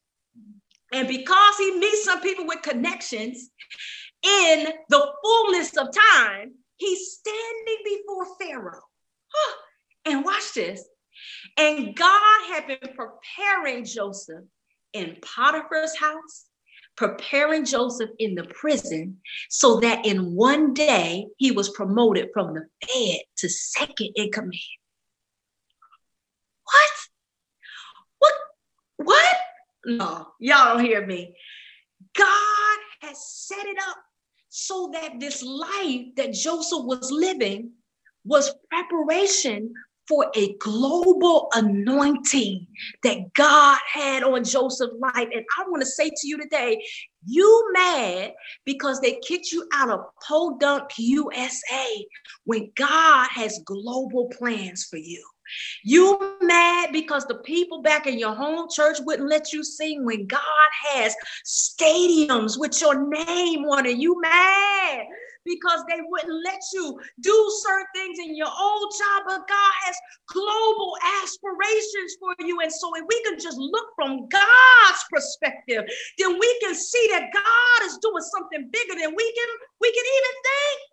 [0.92, 3.50] And because he meets some people with connections,
[4.22, 8.82] in the fullness of time, he's standing before Pharaoh.
[10.04, 10.84] And watch this.
[11.56, 14.44] And God had been preparing Joseph
[14.92, 16.46] in Potiphar's house,
[16.96, 19.18] preparing Joseph in the prison,
[19.50, 24.54] so that in one day he was promoted from the Fed to second in command.
[26.64, 26.90] What?
[29.08, 29.36] What?
[29.86, 31.34] No, y'all don't hear me.
[32.14, 33.96] God has set it up
[34.50, 37.70] so that this life that Joseph was living
[38.26, 39.72] was preparation
[40.06, 42.66] for a global anointing
[43.02, 45.28] that God had on Joseph's life.
[45.32, 46.84] And I want to say to you today
[47.24, 48.34] You mad
[48.66, 52.06] because they kicked you out of Podunk USA
[52.44, 55.24] when God has global plans for you.
[55.82, 60.26] You mad because the people back in your home church wouldn't let you sing when
[60.26, 60.40] God
[60.92, 61.14] has
[61.46, 63.98] stadiums with your name on it.
[63.98, 65.06] You mad
[65.44, 69.96] because they wouldn't let you do certain things in your old job, but God has
[70.28, 72.60] global aspirations for you.
[72.60, 75.84] And so if we can just look from God's perspective,
[76.18, 79.48] then we can see that God is doing something bigger than we can
[79.80, 80.87] we can even think.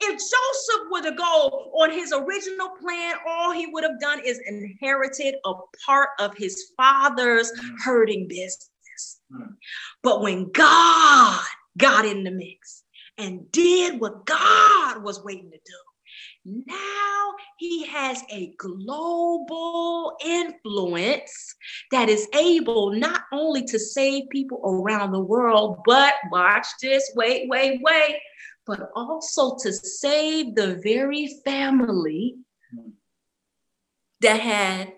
[0.00, 4.40] If Joseph were to go on his original plan, all he would have done is
[4.46, 5.52] inherited a
[5.86, 7.70] part of his father's mm.
[7.84, 9.20] hurting business.
[9.32, 9.54] Mm.
[10.02, 11.40] But when God
[11.78, 12.82] got in the mix
[13.18, 21.54] and did what God was waiting to do, now he has a global influence
[21.90, 27.48] that is able not only to save people around the world, but watch this, wait,
[27.48, 28.16] wait, wait
[28.66, 32.36] but also to save the very family
[34.20, 34.92] that had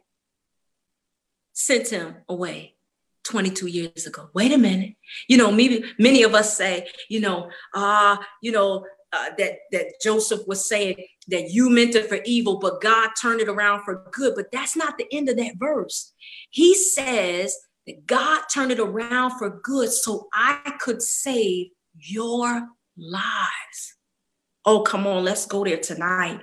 [1.52, 2.76] sent him away
[3.24, 4.28] 22 years ago.
[4.34, 4.94] Wait a minute.
[5.28, 9.52] You know, maybe many of us say, you know, ah, uh, you know, uh, that
[9.72, 10.96] that Joseph was saying
[11.28, 14.34] that you meant it for evil, but God turned it around for good.
[14.34, 16.12] But that's not the end of that verse.
[16.50, 17.56] He says
[17.86, 23.96] that God turned it around for good, so I could save your lives.
[24.64, 26.40] Oh, come on, let's go there tonight.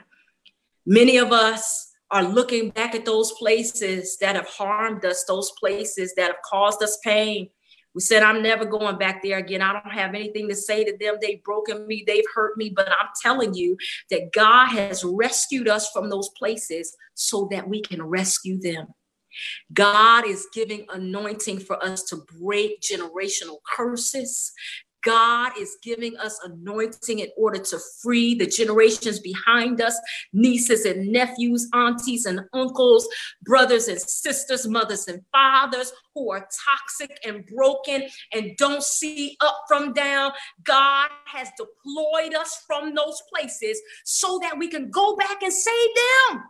[0.85, 6.13] Many of us are looking back at those places that have harmed us, those places
[6.15, 7.49] that have caused us pain.
[7.95, 9.61] We said, I'm never going back there again.
[9.61, 11.15] I don't have anything to say to them.
[11.21, 12.71] They've broken me, they've hurt me.
[12.75, 13.77] But I'm telling you
[14.09, 18.87] that God has rescued us from those places so that we can rescue them.
[19.73, 24.51] God is giving anointing for us to break generational curses.
[25.03, 29.99] God is giving us anointing in order to free the generations behind us
[30.31, 33.07] nieces and nephews, aunties and uncles,
[33.43, 39.63] brothers and sisters, mothers and fathers who are toxic and broken and don't see up
[39.67, 40.31] from down.
[40.63, 45.89] God has deployed us from those places so that we can go back and save
[46.31, 46.43] them.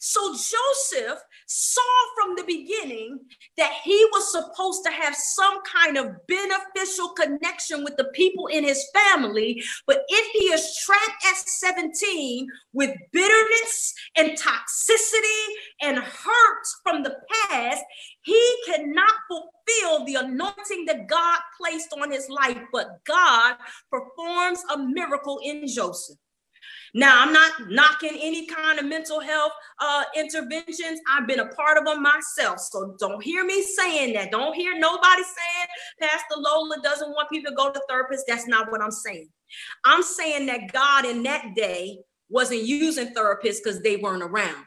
[0.00, 1.80] So Joseph saw
[2.14, 3.18] from the beginning
[3.56, 8.64] that he was supposed to have some kind of beneficial connection with the people in
[8.64, 9.62] his family.
[9.86, 15.44] But if he is trapped at 17 with bitterness and toxicity
[15.80, 17.16] and hurt from the
[17.48, 17.82] past,
[18.22, 22.58] he cannot fulfill the anointing that God placed on his life.
[22.72, 23.56] But God
[23.90, 26.18] performs a miracle in Joseph.
[26.94, 31.00] Now, I'm not knocking any kind of mental health uh, interventions.
[31.10, 32.60] I've been a part of them myself.
[32.60, 34.30] So don't hear me saying that.
[34.30, 35.68] Don't hear nobody saying
[36.00, 38.22] Pastor Lola doesn't want people to go to therapists.
[38.26, 39.28] That's not what I'm saying.
[39.84, 44.64] I'm saying that God in that day wasn't using therapists because they weren't around.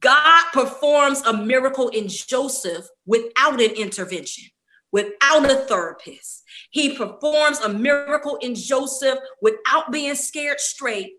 [0.00, 4.44] God performs a miracle in Joseph without an intervention,
[4.90, 6.42] without a therapist.
[6.70, 11.12] He performs a miracle in Joseph without being scared straight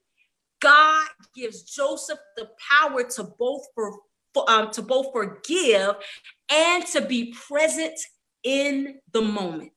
[0.63, 3.99] God gives Joseph the power to both for,
[4.47, 5.95] um, to both forgive
[6.49, 7.99] and to be present
[8.43, 9.73] in the moment.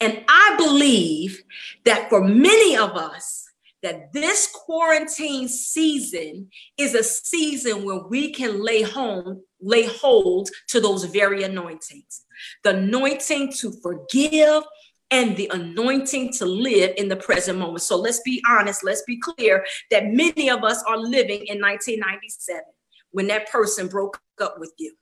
[0.00, 1.42] And I believe
[1.84, 3.44] that for many of us,
[3.82, 6.48] that this quarantine season
[6.78, 12.24] is a season where we can lay home, lay hold to those very anointings.
[12.64, 14.62] The anointing to forgive
[15.12, 17.82] and the anointing to live in the present moment.
[17.82, 22.62] So let's be honest, let's be clear that many of us are living in 1997
[23.10, 24.94] when that person broke up with you.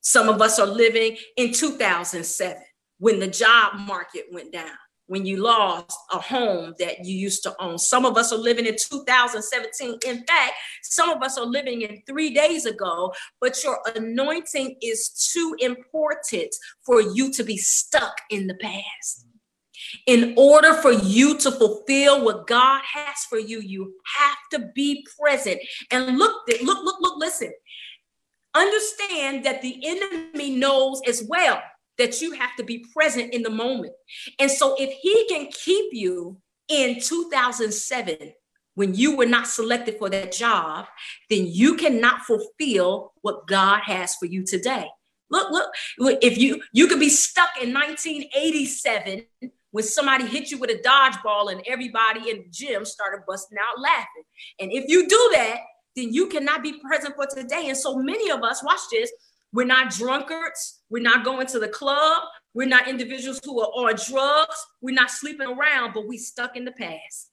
[0.00, 2.62] Some of us are living in 2007
[2.98, 4.70] when the job market went down,
[5.06, 7.76] when you lost a home that you used to own.
[7.76, 9.98] Some of us are living in 2017.
[10.06, 15.30] In fact, some of us are living in three days ago, but your anointing is
[15.32, 16.54] too important
[16.86, 19.26] for you to be stuck in the past.
[20.06, 25.06] In order for you to fulfill what God has for you, you have to be
[25.20, 25.60] present.
[25.90, 27.52] And look, look, look, look, listen.
[28.54, 31.62] Understand that the enemy knows as well
[31.98, 33.92] that you have to be present in the moment.
[34.38, 36.38] And so if he can keep you
[36.68, 38.32] in 2007
[38.74, 40.86] when you were not selected for that job,
[41.28, 44.86] then you cannot fulfill what God has for you today.
[45.30, 49.24] Look, look, if you you could be stuck in 1987
[49.72, 53.80] when somebody hit you with a dodgeball and everybody in the gym started busting out
[53.80, 54.22] laughing.
[54.60, 55.58] And if you do that,
[55.96, 57.68] then you cannot be present for today.
[57.68, 59.10] And so many of us, watch this,
[59.52, 62.22] we're not drunkards, we're not going to the club,
[62.54, 64.56] We're not individuals who are on drugs.
[64.80, 67.30] We're not sleeping around, but we stuck in the past.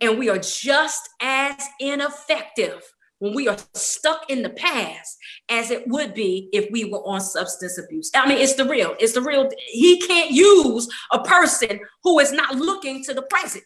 [0.00, 2.82] And we are just as ineffective
[3.20, 5.16] when we are stuck in the past
[5.48, 8.10] as it would be if we were on substance abuse.
[8.14, 9.48] I mean, it's the real, it's the real.
[9.68, 13.64] He can't use a person who is not looking to the present,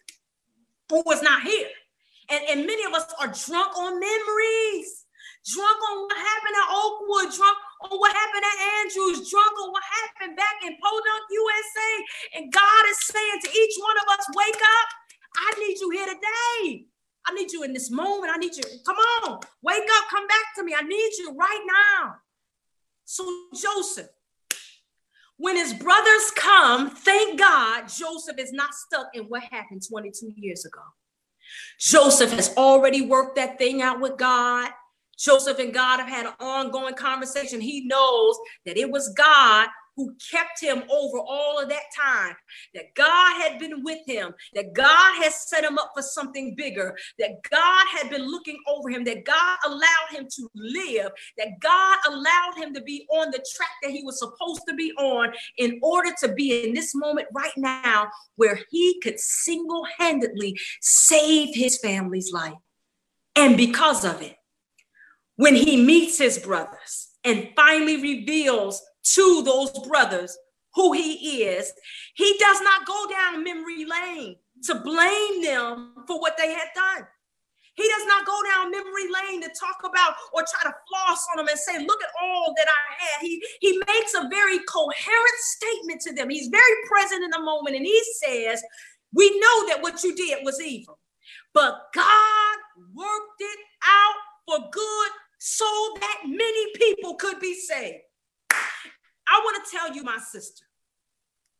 [0.89, 1.69] who is not here.
[2.29, 5.05] And, and many of us are drunk on memories,
[5.47, 9.83] drunk on what happened at Oakwood, drunk on what happened at Andrews, drunk on what
[9.83, 11.91] happened back in Podunk, USA.
[12.35, 14.89] And God is saying to each one of us, wake up.
[15.37, 16.87] I need you here today.
[17.27, 18.31] I need you in this moment.
[18.33, 18.63] I need you.
[18.85, 20.75] Come on, wake up, come back to me.
[20.77, 21.65] I need you right
[22.01, 22.15] now.
[23.05, 24.09] So, Joseph,
[25.37, 30.65] when his brothers come, thank God Joseph is not stuck in what happened 22 years
[30.65, 30.81] ago.
[31.79, 34.71] Joseph has already worked that thing out with God.
[35.17, 37.61] Joseph and God have had an ongoing conversation.
[37.61, 42.35] He knows that it was God who kept him over all of that time,
[42.73, 46.95] that God had been with him, that God had set him up for something bigger,
[47.19, 51.97] that God had been looking over him, that God allowed him to live, that God
[52.07, 55.79] allowed him to be on the track that he was supposed to be on in
[55.81, 61.77] order to be in this moment right now where he could single handedly save his
[61.77, 62.53] family's life.
[63.35, 64.35] And because of it,
[65.35, 68.81] when he meets his brothers and finally reveals
[69.13, 70.37] to those brothers
[70.73, 71.71] who he is,
[72.15, 77.07] he does not go down memory lane to blame them for what they had done.
[77.75, 81.37] He does not go down memory lane to talk about or try to floss on
[81.37, 83.21] them and say, look at all that I had.
[83.21, 86.29] He, he makes a very coherent statement to them.
[86.29, 88.63] He's very present in the moment and he says,
[89.13, 90.99] we know that what you did was evil,
[91.53, 92.57] but God
[92.93, 94.15] worked it out
[94.47, 95.65] for good so
[95.99, 98.04] that many people could be saved.
[99.35, 100.63] I want to tell you, my sister,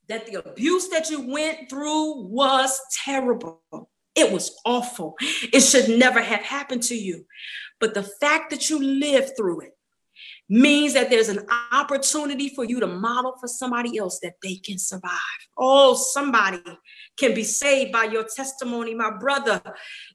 [0.07, 3.61] that the abuse that you went through was terrible.
[4.15, 5.15] It was awful.
[5.51, 7.25] It should never have happened to you.
[7.81, 9.71] But the fact that you lived through it
[10.47, 14.77] means that there's an opportunity for you to model for somebody else that they can
[14.77, 15.11] survive.
[15.57, 16.61] Oh, somebody
[17.17, 19.61] can be saved by your testimony, my brother.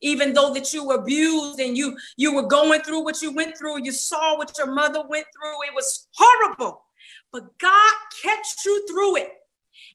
[0.01, 3.59] Even though that you were abused and you you were going through what you went
[3.59, 5.69] through, you saw what your mother went through.
[5.69, 6.85] It was horrible
[7.33, 9.33] but God kept you through it.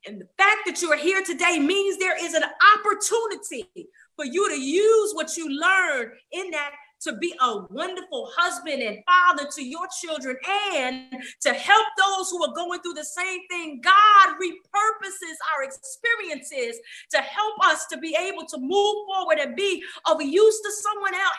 [0.08, 2.44] And the fact that you are here today means there is an
[2.78, 3.70] opportunity
[4.16, 8.98] for you to use what you learned in that to be a wonderful husband and
[9.06, 10.36] father to your children
[10.76, 11.08] and
[11.42, 13.80] to help those who are going through the same thing.
[13.84, 16.80] God repurposes our experiences
[17.12, 21.14] to help us to be able to move forward and be of use to someone
[21.14, 21.38] else.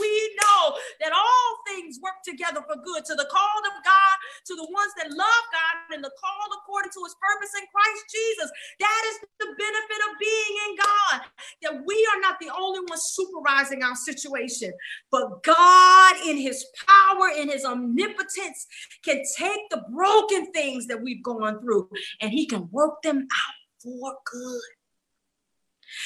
[0.00, 0.12] We
[0.42, 4.16] know that all things work together for good to the called of God,
[4.46, 8.02] to the ones that love God and the called according to his purpose in Christ
[8.12, 8.50] Jesus.
[8.80, 11.16] That is the benefit of being in God,
[11.62, 14.72] that we are not the only ones supervising our situation.
[15.10, 18.66] But God, in his power, in his omnipotence,
[19.04, 21.88] can take the broken things that we've gone through
[22.20, 24.60] and he can work them out for good.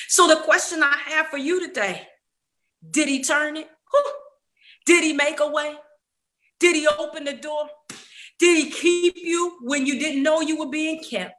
[0.08, 2.06] So, the question I have for you today
[2.90, 3.68] did he turn it?
[4.86, 5.74] Did he make a way?
[6.58, 7.68] Did he open the door?
[8.38, 11.34] Did he keep you when you didn't know you were being kept?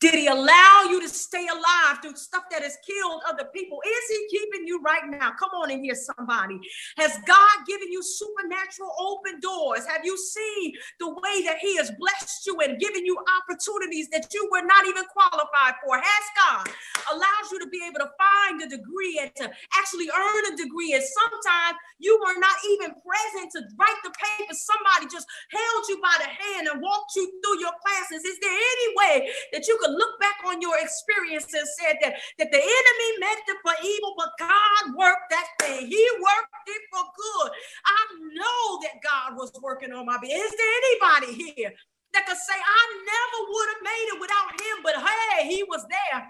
[0.00, 3.80] Did he allow you to stay alive through stuff that has killed other people?
[3.86, 5.32] Is he keeping you right now?
[5.38, 6.60] Come on in here, somebody.
[6.98, 9.86] Has God given you supernatural open doors?
[9.86, 14.32] Have you seen the way that he has blessed you and given you opportunities that
[14.32, 15.96] you were not even qualified for?
[15.96, 16.68] Has God
[17.12, 20.92] allowed you to be able to find a degree and to actually earn a degree?
[20.92, 24.52] And sometimes you were not even present to write the paper.
[24.52, 28.24] Somebody just held you by the hand and walked you through your classes.
[28.24, 32.18] Is there any way that you could look back on your experience and said that,
[32.42, 35.86] that the enemy meant it for evil, but God worked that thing.
[35.86, 37.50] He worked it for good.
[37.86, 38.00] I
[38.34, 40.42] know that God was working on my behalf.
[40.42, 41.72] Is there anybody here
[42.12, 45.86] that could say, I never would have made it without him, but hey, he was
[45.86, 46.26] there.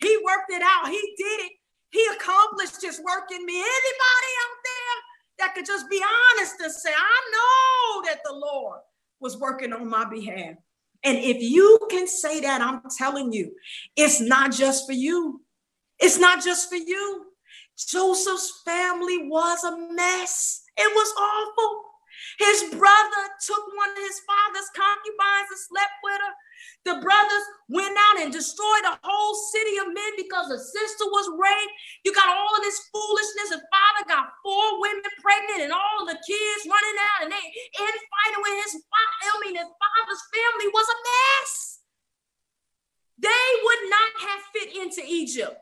[0.00, 0.88] He worked it out.
[0.88, 1.52] He did it.
[1.92, 3.60] He accomplished his work in me.
[3.60, 4.96] Anybody out there
[5.38, 8.80] that could just be honest and say, I know that the Lord
[9.20, 10.56] was working on my behalf.
[11.04, 13.52] And if you can say that, I'm telling you,
[13.94, 15.42] it's not just for you.
[15.98, 17.26] It's not just for you.
[17.76, 20.62] Joseph's family was a mess.
[20.76, 21.83] It was awful.
[22.38, 26.34] His brother took one of his father's concubines and slept with her.
[26.84, 31.28] The brothers went out and destroyed a whole city of men because the sister was
[31.36, 31.74] raped.
[32.04, 36.18] You got all of this foolishness, His father got four women pregnant, and all the
[36.20, 39.24] kids running out, and they in fighting with his father.
[39.24, 41.52] I mean, his father's family was a mess.
[43.18, 45.56] They would not have fit into Egypt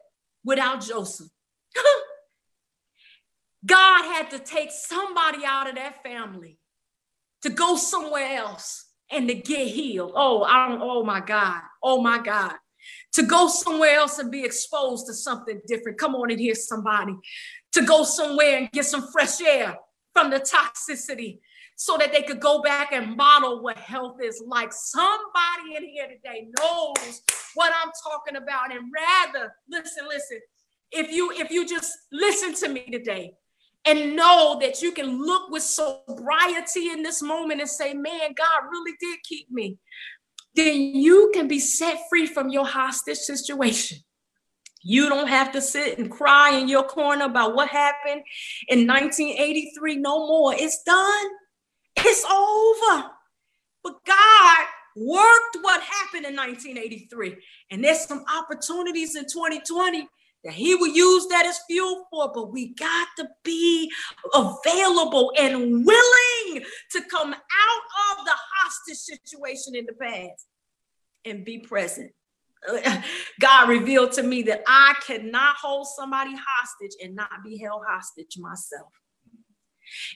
[0.44, 1.31] without Joseph.
[3.64, 6.58] God had to take somebody out of that family
[7.42, 10.12] to go somewhere else and to get healed.
[10.14, 11.60] Oh, I don't, oh my God.
[11.82, 12.54] Oh my God.
[13.14, 15.98] To go somewhere else and be exposed to something different.
[15.98, 17.14] Come on in here, somebody.
[17.72, 19.76] To go somewhere and get some fresh air
[20.12, 21.38] from the toxicity
[21.76, 24.72] so that they could go back and model what health is like.
[24.72, 27.22] Somebody in here today knows
[27.54, 28.74] what I'm talking about.
[28.74, 30.40] And rather, listen, listen,
[30.90, 33.34] if you if you just listen to me today
[33.84, 38.60] and know that you can look with sobriety in this moment and say, man, God
[38.70, 39.76] really did keep me,
[40.54, 43.98] then you can be set free from your hostage situation.
[44.84, 48.22] You don't have to sit and cry in your corner about what happened
[48.68, 50.54] in 1983 no more.
[50.54, 51.26] It's done.
[51.96, 53.10] It's over.
[53.84, 54.66] But God
[54.96, 57.36] worked what happened in 1983.
[57.70, 60.08] And there's some opportunities in 2020
[60.44, 63.90] that he will use that as fuel for, but we got to be
[64.34, 70.46] available and willing to come out of the hostage situation in the past
[71.24, 72.10] and be present.
[73.40, 78.36] God revealed to me that I cannot hold somebody hostage and not be held hostage
[78.38, 78.88] myself.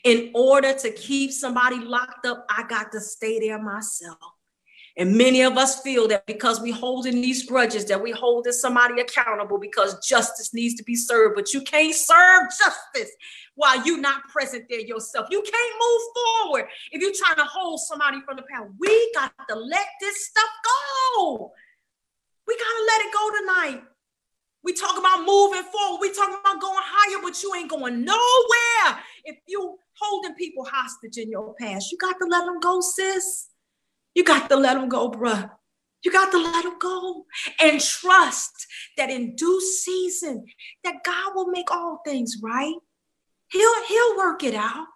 [0.04, 4.18] In order to keep somebody locked up, I got to stay there myself.
[4.98, 8.52] And many of us feel that because we hold in these grudges, that we holding
[8.52, 11.34] somebody accountable because justice needs to be served.
[11.34, 13.10] But you can't serve justice
[13.56, 15.26] while you're not present there yourself.
[15.30, 18.70] You can't move forward if you're trying to hold somebody from the past.
[18.78, 21.52] We got to let this stuff go.
[22.46, 23.84] We got to let it go tonight.
[24.64, 26.00] We talk about moving forward.
[26.00, 31.18] We talk about going higher, but you ain't going nowhere if you holding people hostage
[31.18, 31.92] in your past.
[31.92, 33.48] You got to let them go, sis.
[34.16, 35.50] You got to let them go, bruh.
[36.02, 37.26] You got to let them go
[37.60, 40.46] and trust that in due season
[40.84, 42.74] that God will make all things right.
[43.50, 44.86] He'll he'll work it out.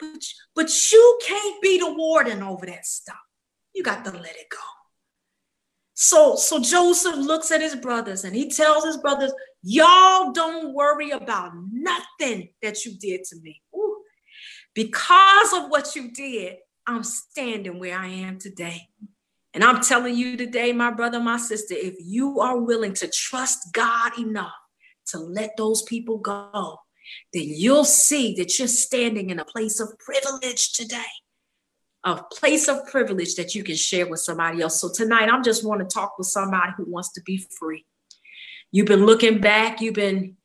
[0.00, 0.24] But,
[0.56, 3.16] but you can't be the warden over that stuff.
[3.72, 4.58] You got to let it go.
[5.94, 9.32] So, so Joseph looks at his brothers and he tells his brothers,
[9.62, 13.62] Y'all don't worry about nothing that you did to me.
[13.76, 14.02] Ooh.
[14.74, 16.56] Because of what you did,
[16.86, 18.88] I'm standing where I am today.
[19.54, 23.72] And I'm telling you today, my brother, my sister, if you are willing to trust
[23.72, 24.52] God enough
[25.06, 26.78] to let those people go,
[27.32, 30.98] then you'll see that you're standing in a place of privilege today,
[32.04, 34.80] a place of privilege that you can share with somebody else.
[34.80, 37.86] So tonight, I'm just want to talk with somebody who wants to be free.
[38.72, 40.36] You've been looking back, you've been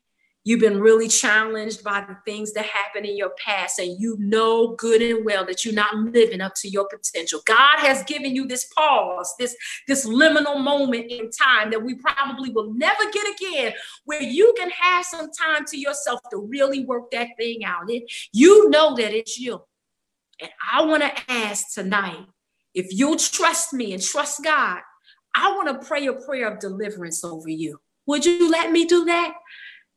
[0.44, 4.76] You've been really challenged by the things that happened in your past, and you know
[4.76, 7.42] good and well that you're not living up to your potential.
[7.46, 9.56] God has given you this pause, this,
[9.88, 13.74] this liminal moment in time that we probably will never get again,
[14.06, 17.90] where you can have some time to yourself to really work that thing out.
[17.90, 19.62] It, you know that it's you.
[20.42, 22.26] And I want to ask tonight
[22.74, 24.80] if you'll trust me and trust God,
[25.36, 27.80] I want to pray a prayer of deliverance over you.
[28.08, 29.34] Would you let me do that?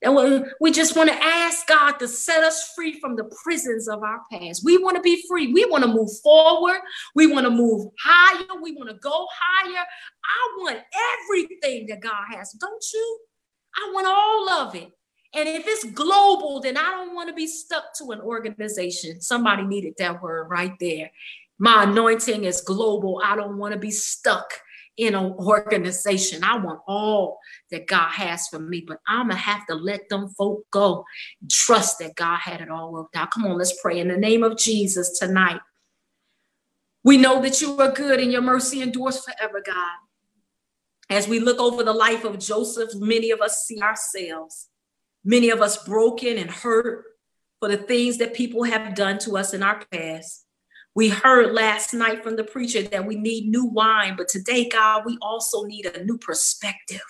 [0.05, 4.03] And we just want to ask God to set us free from the prisons of
[4.03, 4.63] our past.
[4.65, 5.53] We want to be free.
[5.53, 6.81] We want to move forward.
[7.15, 8.61] We want to move higher.
[8.63, 9.85] We want to go higher.
[10.25, 10.79] I want
[11.25, 12.53] everything that God has.
[12.53, 13.19] Don't you?
[13.77, 14.91] I want all of it.
[15.35, 19.21] And if it's global, then I don't want to be stuck to an organization.
[19.21, 21.11] Somebody needed that word right there.
[21.59, 23.21] My anointing is global.
[23.25, 24.53] I don't want to be stuck
[24.97, 26.45] in an organization.
[26.45, 27.39] I want all
[27.71, 31.05] that God has for me, but I'm gonna have to let them folk go.
[31.51, 33.31] Trust that God had it all worked out.
[33.31, 35.61] Come on, let's pray in the name of Jesus tonight.
[37.03, 39.97] We know that you are good and your mercy endures forever, God.
[41.11, 44.69] As we look over the life of Joseph, many of us see ourselves,
[45.23, 47.05] many of us broken and hurt
[47.61, 50.44] for the things that people have done to us in our past.
[50.95, 55.05] We heard last night from the preacher that we need new wine, but today, God,
[55.05, 57.03] we also need a new perspective.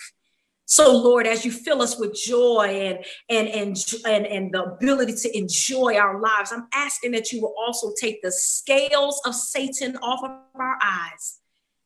[0.66, 5.12] So, Lord, as you fill us with joy and, and, and, and, and the ability
[5.14, 9.96] to enjoy our lives, I'm asking that you will also take the scales of Satan
[9.98, 11.40] off of our eyes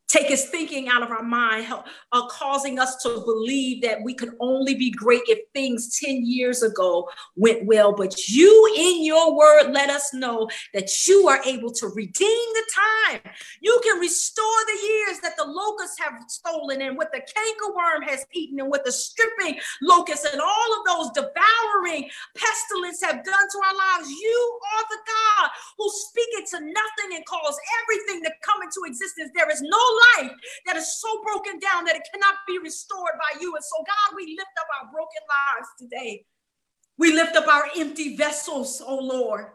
[0.09, 1.67] take his thinking out of our mind,
[2.13, 6.63] uh, causing us to believe that we could only be great if things 10 years
[6.63, 7.93] ago went well.
[7.93, 12.65] But you, in your word, let us know that you are able to redeem the
[12.75, 13.21] time.
[13.61, 18.25] You can restore the years that the locusts have stolen, and what the cankerworm has
[18.33, 23.59] eaten, and what the stripping locusts and all of those devouring pestilence have done to
[23.67, 24.11] our lives.
[24.11, 28.81] You are the God who speak it to nothing and cause everything to come into
[28.87, 29.31] existence.
[29.35, 30.33] There is no life
[30.67, 33.55] that is so broken down that it cannot be restored by you.
[33.55, 36.25] And so, God, we lift up our broken lives today.
[36.99, 39.47] We lift up our empty vessels, oh Lord.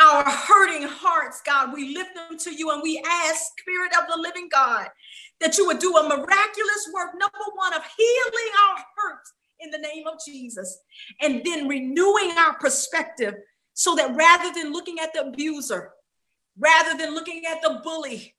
[0.00, 4.18] Our hurting hearts, God, we lift them to you and we ask, Spirit of the
[4.18, 4.88] living God,
[5.40, 9.78] that you would do a miraculous work, number one, of healing our hurts in the
[9.78, 10.78] name of Jesus,
[11.20, 13.34] and then renewing our perspective
[13.74, 15.90] so that rather than looking at the abuser,
[16.58, 18.34] rather than looking at the bully,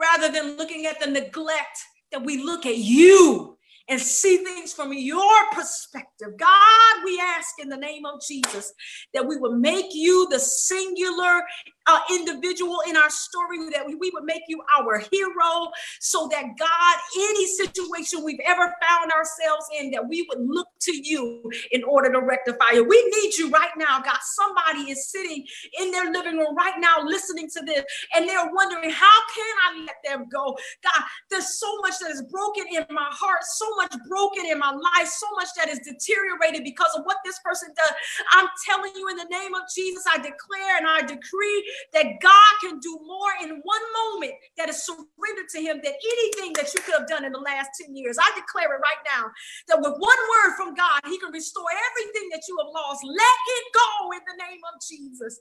[0.00, 1.78] rather than looking at the neglect,
[2.12, 3.56] that we look at you
[3.88, 6.28] and see things from your perspective.
[6.38, 8.72] God, we ask in the name of Jesus
[9.12, 11.42] that we would make you the singular
[11.86, 15.70] uh, individual in our story, that we, we would make you our hero,
[16.00, 20.92] so that God, any situation we've ever found ourselves in, that we would look to
[20.96, 21.42] you
[21.72, 22.88] in order to rectify it.
[22.88, 24.16] We need you right now, God.
[24.22, 25.44] Somebody is sitting
[25.78, 27.84] in their living room right now listening to this,
[28.14, 30.56] and they're wondering, how can I let them go?
[30.82, 34.70] God, there's so much that is broken in my heart, so much broken in my
[34.70, 37.94] life, so much that is deteriorated because of what this person does.
[38.32, 42.52] I'm telling you, in the name of Jesus, I declare and I decree that God
[42.62, 46.82] can do more in one moment that is surrendered to Him than anything that you
[46.82, 48.18] could have done in the last 10 years.
[48.18, 49.30] I declare it right now
[49.68, 53.02] that with one word from God, He can restore everything that you have lost.
[53.04, 55.40] Let it go in the name of Jesus.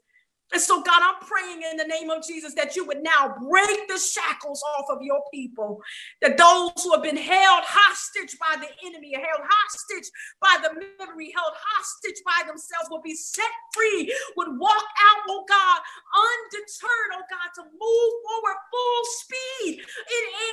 [0.51, 3.87] And so, God, I'm praying in the name of Jesus that you would now break
[3.87, 5.81] the shackles off of your people,
[6.21, 10.09] that those who have been held hostage by the enemy, held hostage
[10.41, 15.45] by the memory, held hostage by themselves, will be set free, would walk out, oh
[15.49, 15.79] God,
[16.13, 19.81] undeterred, oh God, to move forward full speed.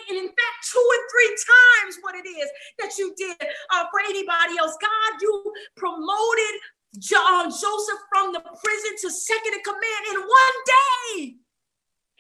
[0.09, 2.49] And, in fact, two or three times what it is
[2.79, 3.37] that you did
[3.69, 4.77] uh, for anybody else.
[4.81, 6.55] God, you promoted
[6.97, 11.37] Uh, Joseph from the prison to second in command in one day.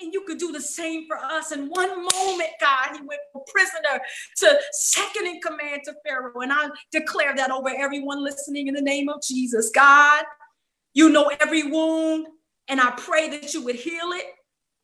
[0.02, 2.92] And you could do the same for us in one moment, God.
[2.92, 4.00] He went from prisoner
[4.38, 6.40] to second in command to Pharaoh.
[6.40, 9.70] And I declare that over everyone listening in the name of Jesus.
[9.74, 10.24] God,
[10.94, 12.28] you know every wound,
[12.68, 14.24] and I pray that you would heal it.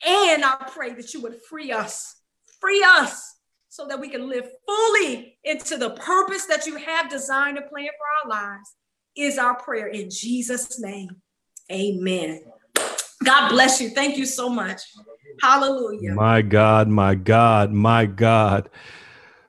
[0.07, 2.17] And I pray that you would free us,
[2.61, 3.37] free us
[3.71, 7.91] so that we can live fully into the purpose that you have designed and planned
[7.97, 8.75] for our lives
[9.17, 11.11] is our prayer in Jesus' name.
[11.71, 12.43] Amen.
[13.25, 13.91] God bless you.
[13.91, 14.83] Thank you so much.
[15.43, 16.13] Hallelujah.
[16.13, 18.71] My God, my God, my God.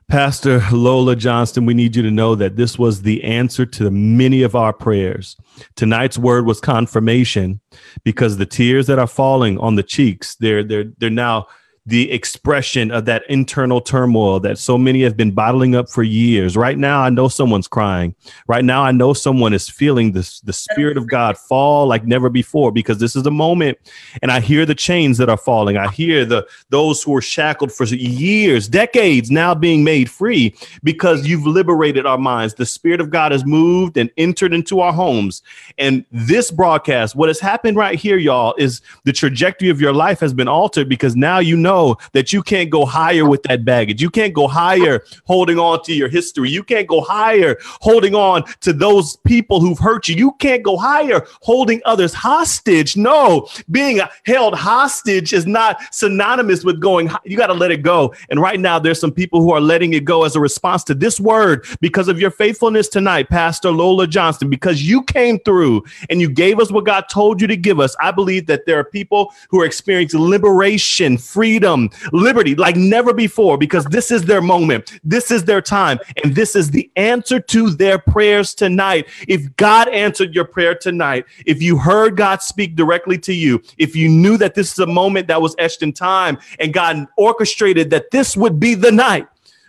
[0.08, 4.42] Pastor Lola Johnson, we need you to know that this was the answer to many
[4.42, 5.36] of our prayers.
[5.76, 7.60] Tonight's word was confirmation
[8.04, 11.46] because the tears that are falling on the cheeks, they're they're they're now
[11.88, 16.54] the expression of that internal turmoil that so many have been bottling up for years.
[16.54, 18.14] Right now, I know someone's crying.
[18.46, 22.28] Right now, I know someone is feeling this, the Spirit of God fall like never
[22.28, 23.78] before because this is a moment.
[24.20, 25.78] And I hear the chains that are falling.
[25.78, 30.54] I hear the those who were shackled for years, decades now being made free
[30.84, 32.52] because you've liberated our minds.
[32.52, 35.40] The Spirit of God has moved and entered into our homes.
[35.78, 40.20] And this broadcast, what has happened right here, y'all, is the trajectory of your life
[40.20, 43.64] has been altered because now you know know that you can't go higher with that
[43.64, 44.02] baggage.
[44.02, 46.50] You can't go higher holding on to your history.
[46.50, 50.16] You can't go higher holding on to those people who've hurt you.
[50.16, 52.96] You can't go higher holding others hostage.
[52.96, 57.10] No, being held hostage is not synonymous with going.
[57.24, 58.14] You got to let it go.
[58.30, 60.94] And right now, there's some people who are letting it go as a response to
[60.94, 66.20] this word because of your faithfulness tonight, Pastor Lola Johnson, because you came through and
[66.20, 67.94] you gave us what God told you to give us.
[68.00, 73.12] I believe that there are people who are experiencing liberation, freedom freedom, liberty like never
[73.12, 74.98] before because this is their moment.
[75.04, 75.98] This is their time.
[76.22, 79.06] And this is the answer to their prayers tonight.
[79.26, 83.94] If God answered your prayer tonight, if you heard God speak directly to you, if
[83.94, 87.90] you knew that this is a moment that was etched in time and God orchestrated
[87.90, 89.26] that this would be the night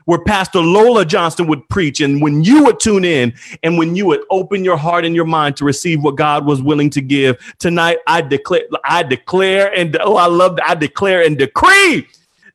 [0.09, 3.31] where Pastor Lola Johnson would preach, and when you would tune in
[3.61, 6.63] and when you would open your heart and your mind to receive what God was
[6.63, 11.37] willing to give tonight, I declare, I declare, and oh, I love, I declare and
[11.37, 12.07] decree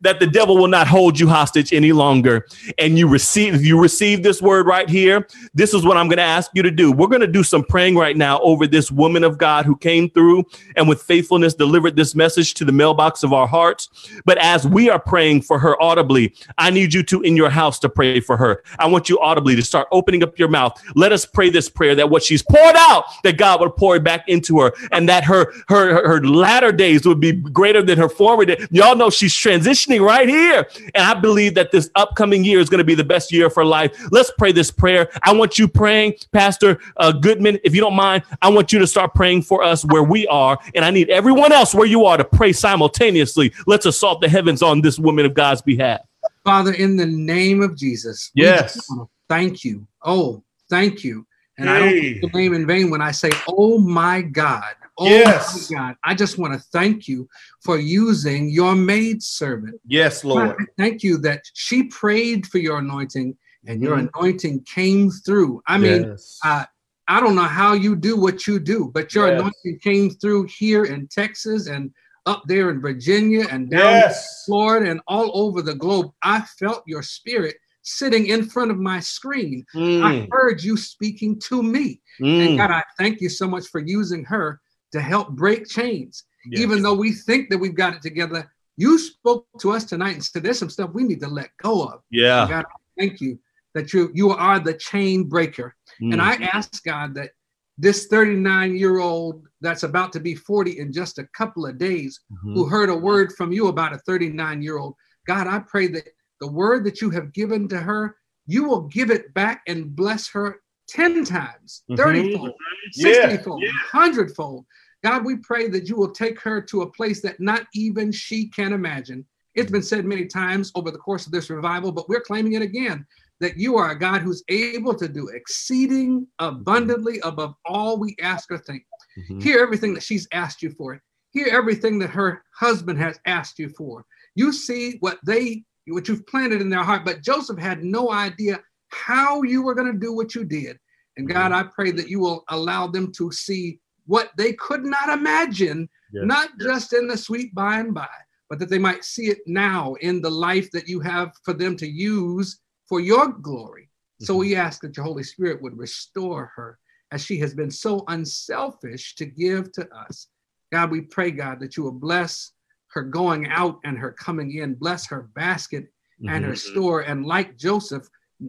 [0.04, 2.46] that the devil will not hold you hostage any longer.
[2.78, 5.26] And you receive you receive this word right here.
[5.54, 6.92] This is what I'm going to ask you to do.
[6.92, 10.08] We're going to do some praying right now over this woman of God who came
[10.10, 10.44] through
[10.76, 13.88] and with faithfulness delivered this message to the mailbox of our hearts.
[14.24, 17.78] But as we are praying for her audibly, I need you to in your house
[17.80, 18.62] to pray for her.
[18.78, 20.80] I want you audibly to start opening up your mouth.
[20.94, 24.04] Let us pray this prayer that what she's poured out, that God would pour it
[24.04, 28.08] back into her, and that her her her latter days would be greater than her
[28.08, 28.66] former days.
[28.70, 30.68] Y'all know she's transitioning listening right here.
[30.94, 33.64] And I believe that this upcoming year is going to be the best year for
[33.64, 33.96] life.
[34.10, 35.10] Let's pray this prayer.
[35.22, 38.86] I want you praying, Pastor uh, Goodman, if you don't mind, I want you to
[38.86, 40.58] start praying for us where we are.
[40.74, 43.52] And I need everyone else where you are to pray simultaneously.
[43.66, 46.00] Let's assault the heavens on this woman of God's behalf.
[46.44, 48.88] Father, in the name of Jesus, yes.
[49.28, 49.86] thank you.
[50.02, 51.26] Oh, thank you.
[51.56, 52.16] And hey.
[52.16, 54.74] I don't name in vain when I say, oh my God.
[54.96, 55.70] Oh yes.
[55.70, 55.96] my God.
[56.04, 57.28] I just want to thank you
[57.60, 59.80] for using your maid servant.
[59.86, 60.56] Yes, Lord.
[60.78, 64.08] thank you that she prayed for your anointing and your mm-hmm.
[64.14, 65.62] anointing came through.
[65.66, 66.38] I mean, yes.
[66.44, 66.64] uh,
[67.08, 69.40] I don't know how you do what you do, but your yes.
[69.40, 71.92] anointing came through here in Texas and
[72.26, 74.44] up there in Virginia and down yes.
[74.46, 76.10] Florida and all over the globe.
[76.22, 79.64] I felt your spirit sitting in front of my screen.
[79.74, 80.02] Mm.
[80.02, 82.00] I heard you speaking to me.
[82.20, 82.48] Mm.
[82.48, 84.60] And God, I thank you so much for using her
[84.94, 86.24] to help break chains.
[86.46, 86.62] Yes.
[86.62, 90.24] Even though we think that we've got it together, you spoke to us tonight and
[90.24, 92.00] said there's some stuff we need to let go of.
[92.10, 92.46] Yeah.
[92.48, 92.64] God,
[92.98, 93.38] thank you
[93.74, 95.74] that you you are the chain breaker.
[96.00, 96.12] Mm.
[96.12, 97.30] And I ask God that
[97.76, 102.20] this 39 year old that's about to be 40 in just a couple of days
[102.32, 102.54] mm-hmm.
[102.54, 104.94] who heard a word from you about a 39 year old
[105.26, 106.06] god i pray that
[106.40, 108.16] the word that you have given to her
[108.46, 112.36] you will give it back and bless her 10 times 30 mm-hmm.
[112.36, 112.52] fold
[112.92, 113.62] 60 fold
[113.92, 114.64] 100 fold
[115.04, 118.48] god we pray that you will take her to a place that not even she
[118.48, 119.24] can imagine
[119.54, 122.62] it's been said many times over the course of this revival but we're claiming it
[122.62, 123.06] again
[123.40, 128.50] that you are a God who's able to do exceeding abundantly above all we ask
[128.50, 128.84] or think.
[129.18, 129.40] Mm-hmm.
[129.40, 131.00] Hear everything that she's asked you for.
[131.32, 134.04] Hear everything that her husband has asked you for.
[134.34, 138.60] You see what they what you've planted in their heart, but Joseph had no idea
[138.88, 140.78] how you were going to do what you did.
[141.18, 141.68] And God, mm-hmm.
[141.68, 146.24] I pray that you will allow them to see what they could not imagine, yes.
[146.26, 148.08] not just in the sweet by and by,
[148.50, 151.76] but that they might see it now in the life that you have for them
[151.76, 153.88] to use for your glory.
[154.20, 154.40] So mm-hmm.
[154.40, 156.78] we ask that your Holy Spirit would restore her
[157.12, 160.28] as she has been so unselfish to give to us.
[160.72, 162.52] God, we pray, God, that you will bless
[162.88, 166.28] her going out and her coming in, bless her basket mm-hmm.
[166.28, 166.72] and her mm-hmm.
[166.72, 167.00] store.
[167.00, 168.08] And like Joseph,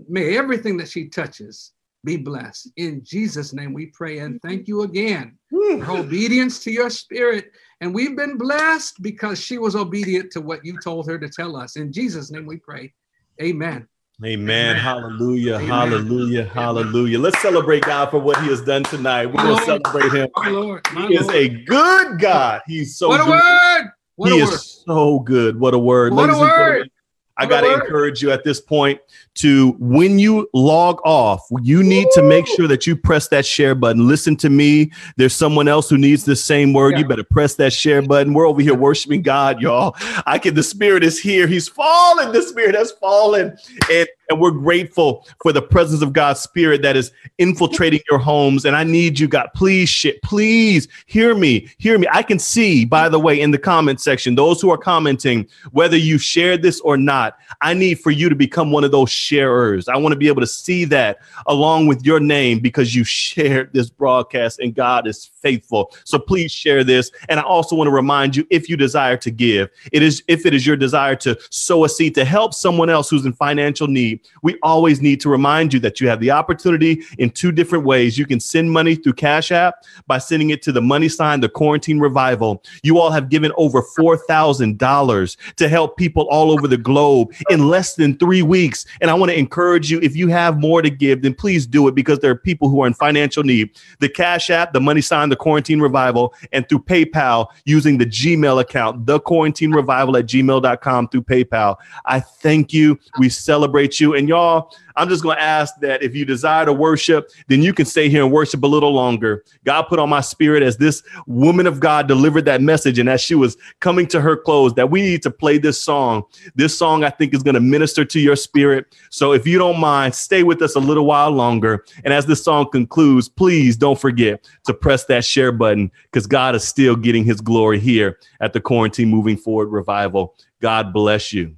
[0.10, 1.72] may everything that she touches
[2.06, 2.70] be blessed.
[2.78, 7.52] In Jesus' name we pray and thank you again for obedience to your spirit.
[7.82, 11.58] And we've been blessed because she was obedient to what you told her to tell
[11.58, 11.76] us.
[11.76, 12.94] In Jesus' name we pray.
[13.42, 13.88] Amen.
[14.24, 14.78] Amen.
[14.78, 15.56] Hallelujah.
[15.56, 15.68] Amen.
[15.68, 16.42] Hallelujah.
[16.42, 16.54] Amen.
[16.54, 17.20] Hallelujah.
[17.20, 19.26] Let's celebrate God for what he has done tonight.
[19.26, 20.30] We're going to celebrate him.
[20.38, 20.88] My Lord.
[20.94, 21.26] My he Lord.
[21.26, 22.62] is a good God.
[22.66, 23.32] He's so What a good.
[23.32, 23.92] word.
[24.16, 24.60] What he a is word.
[24.60, 25.60] so good.
[25.60, 26.14] What a word.
[26.14, 26.90] What Ladies a word.
[27.38, 29.00] I got to encourage you at this point
[29.36, 33.76] to when you log off, you need to make sure that you press that share
[33.76, 34.08] button.
[34.08, 34.92] Listen to me.
[35.18, 36.94] There's someone else who needs the same word.
[36.94, 37.00] Yeah.
[37.00, 38.34] You better press that share button.
[38.34, 39.96] We're over here worshiping God, y'all.
[40.26, 41.48] I can, the spirit is here.
[41.48, 42.32] He's fallen.
[42.32, 43.58] The spirit has fallen.
[43.92, 48.66] And and we're grateful for the presence of God's spirit that is infiltrating your homes.
[48.66, 52.08] And I need you, God, please, shit, please hear me, hear me.
[52.12, 55.98] I can see, by the way, in the comment section, those who are commenting, whether
[55.98, 59.88] you shared this or not, I need for you to become one of those sharers.
[59.88, 63.72] I want to be able to see that along with your name because you shared
[63.74, 65.94] this broadcast and God is faithful.
[66.04, 67.12] So please share this.
[67.30, 70.46] And I also want to remind you if you desire to give, it is if
[70.46, 73.88] it is your desire to sow a seed to help someone else who's in financial
[73.88, 77.86] need we always need to remind you that you have the opportunity in two different
[77.86, 78.18] ways.
[78.18, 81.50] You can send money through Cash App by sending it to the money sign, the
[81.50, 82.64] quarantine revival.
[82.84, 87.96] You all have given over $4,000 to help people all over the globe in less
[87.96, 88.86] than three weeks.
[89.02, 91.88] And I want to encourage you if you have more to give, then please do
[91.88, 93.72] it because there are people who are in financial need.
[94.00, 98.62] The Cash App, the money sign, the quarantine revival, and through PayPal using the Gmail
[98.62, 101.78] account, the quarantine revival at gmail.com through PayPal.
[102.06, 103.00] I thank you.
[103.20, 104.14] We celebrate you you.
[104.16, 107.74] And y'all, I'm just going to ask that if you desire to worship, then you
[107.74, 109.44] can stay here and worship a little longer.
[109.66, 113.20] God put on my spirit as this woman of God delivered that message and as
[113.20, 116.24] she was coming to her close that we need to play this song.
[116.56, 118.96] This song, I think, is going to minister to your spirit.
[119.10, 121.84] So if you don't mind, stay with us a little while longer.
[122.04, 126.56] And as this song concludes, please don't forget to press that share button because God
[126.56, 130.36] is still getting his glory here at the Quarantine Moving Forward Revival.
[130.62, 131.56] God bless you.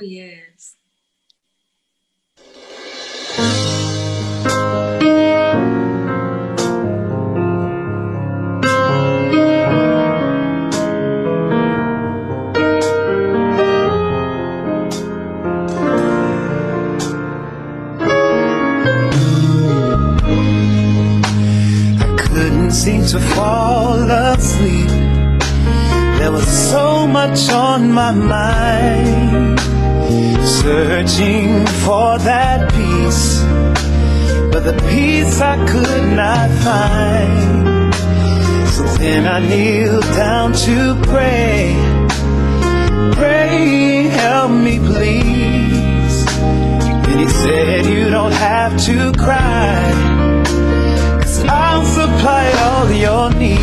[0.00, 0.34] Oh, yeah.
[22.82, 24.88] Seem to fall asleep
[26.18, 29.60] There was so much on my mind,
[30.44, 33.40] searching for that peace,
[34.52, 37.94] but the peace I could not find.
[38.74, 41.76] So then I kneeled down to pray.
[43.14, 46.16] Pray, help me please.
[47.08, 50.11] And he said, You don't have to cry,
[52.22, 53.58] supply all your needs.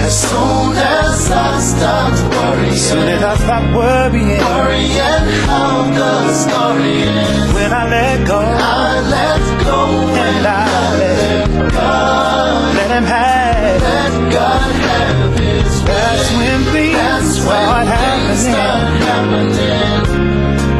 [0.00, 6.32] As soon as I stopped worrying, As soon as I stop worrying, worrying how the
[6.32, 9.78] story ends, when I let go, I let go
[10.24, 13.82] and I let, God, let him have.
[13.82, 15.92] let God have His way.
[15.92, 19.54] That's when things That's start when start happening.
[19.60, 20.02] happening.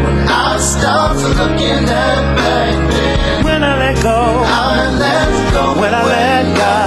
[0.05, 5.64] When I stopped looking at back then, When I let go, I let go.
[5.81, 6.84] when I let God,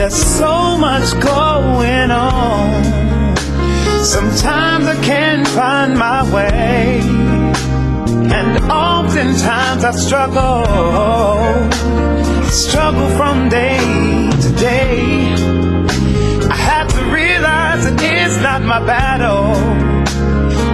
[0.00, 3.36] There's so much going on.
[4.02, 7.00] Sometimes I can't find my way.
[8.32, 10.64] And oftentimes I struggle.
[12.48, 15.34] Struggle from day to day.
[16.48, 19.52] I have to realize it's not my battle.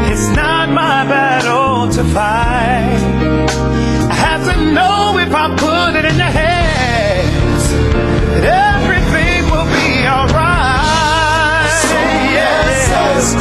[0.09, 3.03] It's not my battle to fight.
[4.09, 6.47] I have to know if I put it in your hands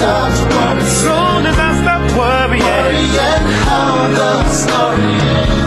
[0.08, 5.65] As soon as I stop worrying, worrying how the story ends.